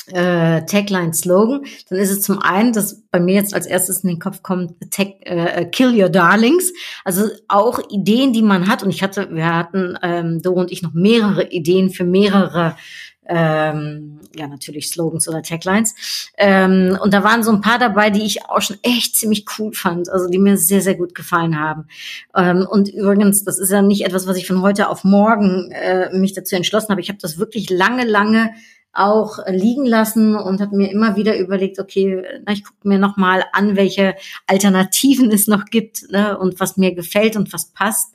äh, 0.08 0.63
Tagline 0.65 1.13
Slogan, 1.13 1.65
dann 1.89 1.99
ist 1.99 2.12
es 2.12 2.21
zum 2.21 2.39
einen, 2.39 2.73
dass 2.73 3.01
bei 3.10 3.19
mir 3.19 3.36
jetzt 3.36 3.54
als 3.54 3.65
erstes 3.65 4.04
in 4.04 4.10
den 4.10 4.19
Kopf 4.19 4.43
kommt, 4.43 4.73
Tag, 4.91 5.08
äh, 5.21 5.65
Kill 5.65 5.99
Your 5.99 6.10
Darlings. 6.10 6.71
Also 7.04 7.30
auch 7.47 7.80
Ideen, 7.89 8.34
die 8.34 8.43
man 8.43 8.67
hat. 8.67 8.84
Und 8.84 8.91
ich 8.91 9.01
hatte, 9.01 9.30
wir 9.32 9.56
hatten, 9.56 9.97
ähm, 10.04 10.41
Do 10.41 10.54
und 10.54 10.71
ich 10.71 10.82
noch 10.82 10.93
mehrere 10.93 11.49
Ideen 11.49 11.89
für 11.89 12.04
mehrere 12.04 12.75
ähm, 13.27 14.19
ja 14.35 14.47
natürlich 14.47 14.89
Slogans 14.89 15.27
oder 15.27 15.41
Taglines. 15.41 15.95
Ähm, 16.38 16.97
und 17.01 17.13
da 17.13 17.23
waren 17.23 17.43
so 17.43 17.51
ein 17.51 17.61
paar 17.61 17.79
dabei, 17.79 18.09
die 18.09 18.23
ich 18.23 18.45
auch 18.49 18.61
schon 18.61 18.77
echt 18.81 19.15
ziemlich 19.15 19.45
cool 19.57 19.73
fand, 19.73 20.09
also 20.09 20.29
die 20.29 20.39
mir 20.39 20.57
sehr, 20.57 20.81
sehr 20.81 20.95
gut 20.95 21.15
gefallen 21.15 21.59
haben. 21.59 21.88
Ähm, 22.35 22.67
und 22.69 22.89
übrigens, 22.89 23.43
das 23.43 23.59
ist 23.59 23.71
ja 23.71 23.81
nicht 23.81 24.05
etwas, 24.05 24.27
was 24.27 24.38
ich 24.38 24.47
von 24.47 24.61
heute 24.61 24.89
auf 24.89 25.03
morgen 25.03 25.71
äh, 25.71 26.15
mich 26.15 26.33
dazu 26.33 26.55
entschlossen 26.55 26.89
habe. 26.89 27.01
Ich 27.01 27.09
habe 27.09 27.19
das 27.21 27.38
wirklich 27.38 27.69
lange, 27.69 28.05
lange 28.05 28.51
auch 28.95 29.39
liegen 29.47 29.85
lassen 29.85 30.35
und 30.35 30.61
habe 30.61 30.75
mir 30.77 30.89
immer 30.89 31.17
wieder 31.17 31.38
überlegt, 31.38 31.79
okay, 31.79 32.23
na, 32.45 32.53
ich 32.53 32.63
gucke 32.63 32.88
mir 32.88 32.97
noch 32.97 33.17
mal 33.17 33.43
an, 33.51 33.75
welche 33.75 34.15
Alternativen 34.47 35.31
es 35.31 35.47
noch 35.47 35.65
gibt 35.65 36.09
ne, 36.11 36.38
und 36.38 36.59
was 36.61 36.77
mir 36.77 36.95
gefällt 36.95 37.35
und 37.35 37.51
was 37.51 37.71
passt 37.71 38.13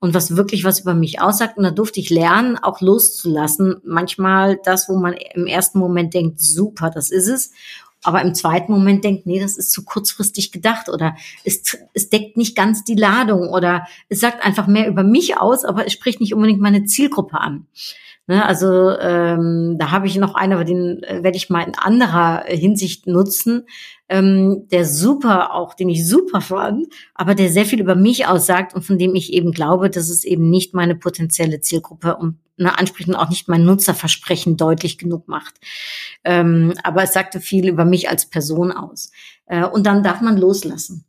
und 0.00 0.14
was 0.14 0.36
wirklich 0.36 0.64
was 0.64 0.80
über 0.80 0.94
mich 0.94 1.20
aussagt. 1.20 1.58
Und 1.58 1.64
da 1.64 1.70
durfte 1.70 2.00
ich 2.00 2.10
lernen, 2.10 2.56
auch 2.56 2.80
loszulassen. 2.80 3.76
Manchmal 3.84 4.58
das, 4.64 4.88
wo 4.88 4.96
man 4.96 5.14
im 5.34 5.46
ersten 5.46 5.78
Moment 5.78 6.14
denkt, 6.14 6.40
super, 6.40 6.90
das 6.90 7.10
ist 7.10 7.28
es. 7.28 7.52
Aber 8.02 8.22
im 8.22 8.34
zweiten 8.34 8.72
Moment 8.72 9.04
denkt, 9.04 9.26
nee, 9.26 9.40
das 9.40 9.58
ist 9.58 9.72
zu 9.72 9.84
kurzfristig 9.84 10.52
gedacht 10.52 10.88
oder 10.88 11.16
es, 11.44 11.76
es 11.92 12.08
deckt 12.08 12.38
nicht 12.38 12.56
ganz 12.56 12.82
die 12.82 12.94
Ladung 12.94 13.50
oder 13.50 13.86
es 14.08 14.20
sagt 14.20 14.42
einfach 14.42 14.66
mehr 14.66 14.88
über 14.88 15.04
mich 15.04 15.36
aus, 15.36 15.66
aber 15.66 15.86
es 15.86 15.92
spricht 15.92 16.18
nicht 16.18 16.34
unbedingt 16.34 16.62
meine 16.62 16.84
Zielgruppe 16.84 17.38
an. 17.38 17.66
Ne, 18.26 18.46
also 18.46 18.96
ähm, 19.00 19.76
da 19.78 19.90
habe 19.90 20.06
ich 20.06 20.16
noch 20.16 20.34
einen, 20.34 20.52
aber 20.52 20.64
den 20.64 21.02
äh, 21.02 21.22
werde 21.24 21.36
ich 21.36 21.50
mal 21.50 21.62
in 21.62 21.74
anderer 21.74 22.44
Hinsicht 22.46 23.06
nutzen, 23.06 23.66
ähm, 24.10 24.66
der 24.70 24.84
super 24.84 25.54
auch, 25.54 25.72
den 25.74 25.88
ich 25.88 26.06
super 26.06 26.40
fand, 26.40 26.88
aber 27.14 27.36
der 27.36 27.48
sehr 27.48 27.64
viel 27.64 27.80
über 27.80 27.94
mich 27.94 28.26
aussagt 28.26 28.74
und 28.74 28.82
von 28.82 28.98
dem 28.98 29.14
ich 29.14 29.32
eben 29.32 29.52
glaube, 29.52 29.88
dass 29.88 30.10
es 30.10 30.24
eben 30.24 30.50
nicht 30.50 30.74
meine 30.74 30.96
potenzielle 30.96 31.60
Zielgruppe 31.60 32.16
und 32.16 32.36
ne, 32.56 32.76
ansprechend 32.76 33.16
auch 33.16 33.30
nicht 33.30 33.48
mein 33.48 33.64
Nutzerversprechen 33.64 34.56
deutlich 34.56 34.98
genug 34.98 35.28
macht. 35.28 35.54
Ähm, 36.24 36.74
aber 36.82 37.04
es 37.04 37.12
sagte 37.12 37.40
viel 37.40 37.68
über 37.68 37.84
mich 37.84 38.10
als 38.10 38.26
Person 38.26 38.72
aus. 38.72 39.12
Äh, 39.46 39.64
und 39.64 39.86
dann 39.86 40.02
darf 40.02 40.20
man 40.20 40.36
loslassen. 40.36 41.04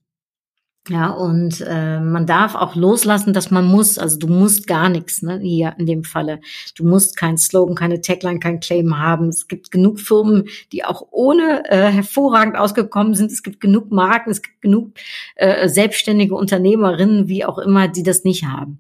Ja, 0.89 1.11
und 1.11 1.61
äh, 1.61 1.99
man 1.99 2.25
darf 2.25 2.55
auch 2.55 2.75
loslassen, 2.75 3.33
dass 3.33 3.51
man 3.51 3.65
muss. 3.65 3.99
Also 3.99 4.17
du 4.17 4.27
musst 4.27 4.65
gar 4.65 4.89
nichts, 4.89 5.21
ne, 5.21 5.39
hier 5.39 5.75
in 5.77 5.85
dem 5.85 6.03
Falle. 6.03 6.39
Du 6.75 6.83
musst 6.83 7.15
kein 7.17 7.37
Slogan, 7.37 7.75
keine 7.75 8.01
Tagline, 8.01 8.39
kein 8.39 8.59
Claim 8.59 8.97
haben. 8.97 9.29
Es 9.29 9.47
gibt 9.47 9.69
genug 9.69 9.99
Firmen, 9.99 10.45
die 10.71 10.83
auch 10.83 11.07
ohne 11.11 11.69
äh, 11.69 11.91
hervorragend 11.91 12.57
ausgekommen 12.57 13.13
sind. 13.13 13.31
Es 13.31 13.43
gibt 13.43 13.59
genug 13.59 13.91
Marken, 13.91 14.31
es 14.31 14.41
gibt 14.41 14.61
genug 14.61 14.93
äh, 15.35 15.69
selbstständige 15.69 16.33
Unternehmerinnen, 16.33 17.27
wie 17.27 17.45
auch 17.45 17.59
immer, 17.59 17.87
die 17.87 18.03
das 18.03 18.23
nicht 18.23 18.45
haben. 18.45 18.79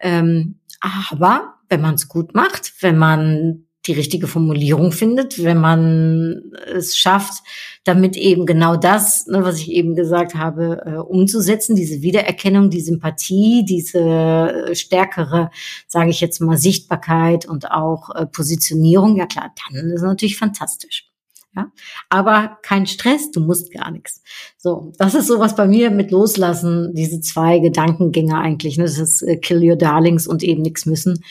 Ähm, 0.00 0.58
aber 0.80 1.56
wenn 1.68 1.82
man 1.82 1.96
es 1.96 2.08
gut 2.08 2.34
macht, 2.34 2.72
wenn 2.80 2.96
man 2.96 3.66
die 3.86 3.92
richtige 3.92 4.28
Formulierung 4.28 4.92
findet, 4.92 5.42
wenn 5.42 5.58
man 5.58 6.52
es 6.72 6.96
schafft, 6.96 7.42
damit 7.84 8.16
eben 8.16 8.46
genau 8.46 8.76
das, 8.76 9.26
ne, 9.26 9.42
was 9.42 9.58
ich 9.58 9.70
eben 9.70 9.96
gesagt 9.96 10.34
habe, 10.34 10.82
äh, 10.86 10.96
umzusetzen, 10.96 11.74
diese 11.74 12.00
Wiedererkennung, 12.02 12.70
die 12.70 12.80
Sympathie, 12.80 13.64
diese 13.64 13.98
äh, 13.98 14.74
stärkere, 14.74 15.50
sage 15.88 16.10
ich 16.10 16.20
jetzt 16.20 16.40
mal, 16.40 16.56
Sichtbarkeit 16.56 17.46
und 17.46 17.70
auch 17.70 18.14
äh, 18.14 18.26
Positionierung, 18.26 19.16
ja 19.16 19.26
klar, 19.26 19.52
dann 19.72 19.86
ist 19.86 19.96
es 19.96 20.02
natürlich 20.02 20.38
fantastisch. 20.38 21.11
Ja, 21.54 21.70
aber 22.08 22.58
kein 22.62 22.86
Stress, 22.86 23.30
du 23.30 23.40
musst 23.40 23.72
gar 23.72 23.90
nichts. 23.90 24.22
So, 24.56 24.92
das 24.96 25.14
ist 25.14 25.26
sowas 25.26 25.54
bei 25.54 25.66
mir 25.66 25.90
mit 25.90 26.10
Loslassen, 26.10 26.94
diese 26.94 27.20
zwei 27.20 27.58
Gedankengänge 27.58 28.38
eigentlich. 28.38 28.78
Ne? 28.78 28.84
Das 28.84 28.98
ist 28.98 29.20
äh, 29.20 29.36
Kill 29.36 29.62
Your 29.62 29.76
Darlings 29.76 30.26
und 30.26 30.42
eben 30.42 30.62
nichts 30.62 30.86
müssen, 30.86 31.22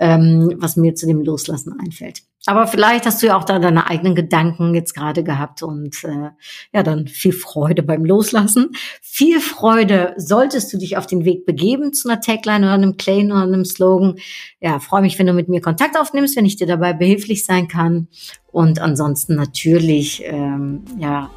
ähm, 0.00 0.52
was 0.56 0.76
mir 0.76 0.96
zu 0.96 1.06
dem 1.06 1.20
Loslassen 1.20 1.78
einfällt. 1.78 2.22
Aber 2.48 2.66
vielleicht 2.66 3.04
hast 3.04 3.22
du 3.22 3.26
ja 3.26 3.36
auch 3.36 3.44
da 3.44 3.58
deine 3.58 3.90
eigenen 3.90 4.14
Gedanken 4.14 4.74
jetzt 4.74 4.94
gerade 4.94 5.22
gehabt 5.22 5.62
und 5.62 6.02
äh, 6.02 6.30
ja, 6.72 6.82
dann 6.82 7.06
viel 7.06 7.34
Freude 7.34 7.82
beim 7.82 8.06
Loslassen. 8.06 8.70
Viel 9.02 9.38
Freude 9.38 10.14
solltest 10.16 10.72
du 10.72 10.78
dich 10.78 10.96
auf 10.96 11.06
den 11.06 11.26
Weg 11.26 11.44
begeben 11.44 11.92
zu 11.92 12.08
einer 12.08 12.22
Tagline 12.22 12.64
oder 12.64 12.72
einem 12.72 12.96
Claim 12.96 13.26
oder 13.26 13.42
einem 13.42 13.66
Slogan. 13.66 14.14
Ja, 14.60 14.78
freue 14.78 15.02
mich, 15.02 15.18
wenn 15.18 15.26
du 15.26 15.34
mit 15.34 15.50
mir 15.50 15.60
Kontakt 15.60 15.98
aufnimmst, 16.00 16.36
wenn 16.36 16.46
ich 16.46 16.56
dir 16.56 16.66
dabei 16.66 16.94
behilflich 16.94 17.44
sein 17.44 17.68
kann. 17.68 18.08
Und 18.50 18.80
ansonsten 18.80 19.34
natürlich, 19.34 20.22
ähm, 20.24 20.86
ja, 20.98 21.28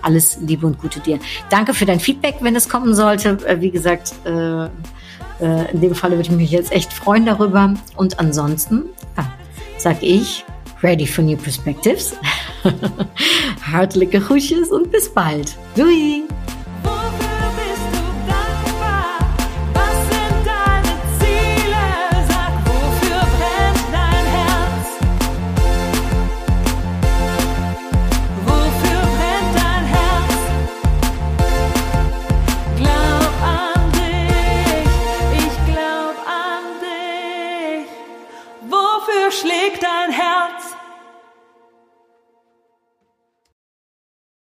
alles 0.00 0.38
Liebe 0.40 0.66
und 0.66 0.78
Gute 0.78 1.00
dir. 1.00 1.18
Danke 1.50 1.74
für 1.74 1.84
dein 1.84 2.00
Feedback, 2.00 2.36
wenn 2.40 2.56
es 2.56 2.70
kommen 2.70 2.94
sollte. 2.94 3.36
Äh, 3.46 3.60
wie 3.60 3.70
gesagt, 3.70 4.14
äh, 4.24 4.64
äh, 4.64 5.72
in 5.72 5.82
dem 5.82 5.94
Falle 5.94 6.16
würde 6.16 6.30
ich 6.30 6.34
mich 6.34 6.50
jetzt 6.50 6.72
echt 6.72 6.90
freuen 6.90 7.26
darüber. 7.26 7.74
Und 7.96 8.18
ansonsten, 8.18 8.84
ja, 9.18 9.30
sag 9.76 10.02
ich, 10.02 10.46
ready 10.84 11.06
for 11.06 11.22
new 11.22 11.36
perspectives. 11.36 12.14
Hartelijke 13.72 14.20
groetjes 14.20 14.70
und 14.70 14.90
bis 14.90 15.08
bald. 15.08 15.56
Doei! 15.74 16.22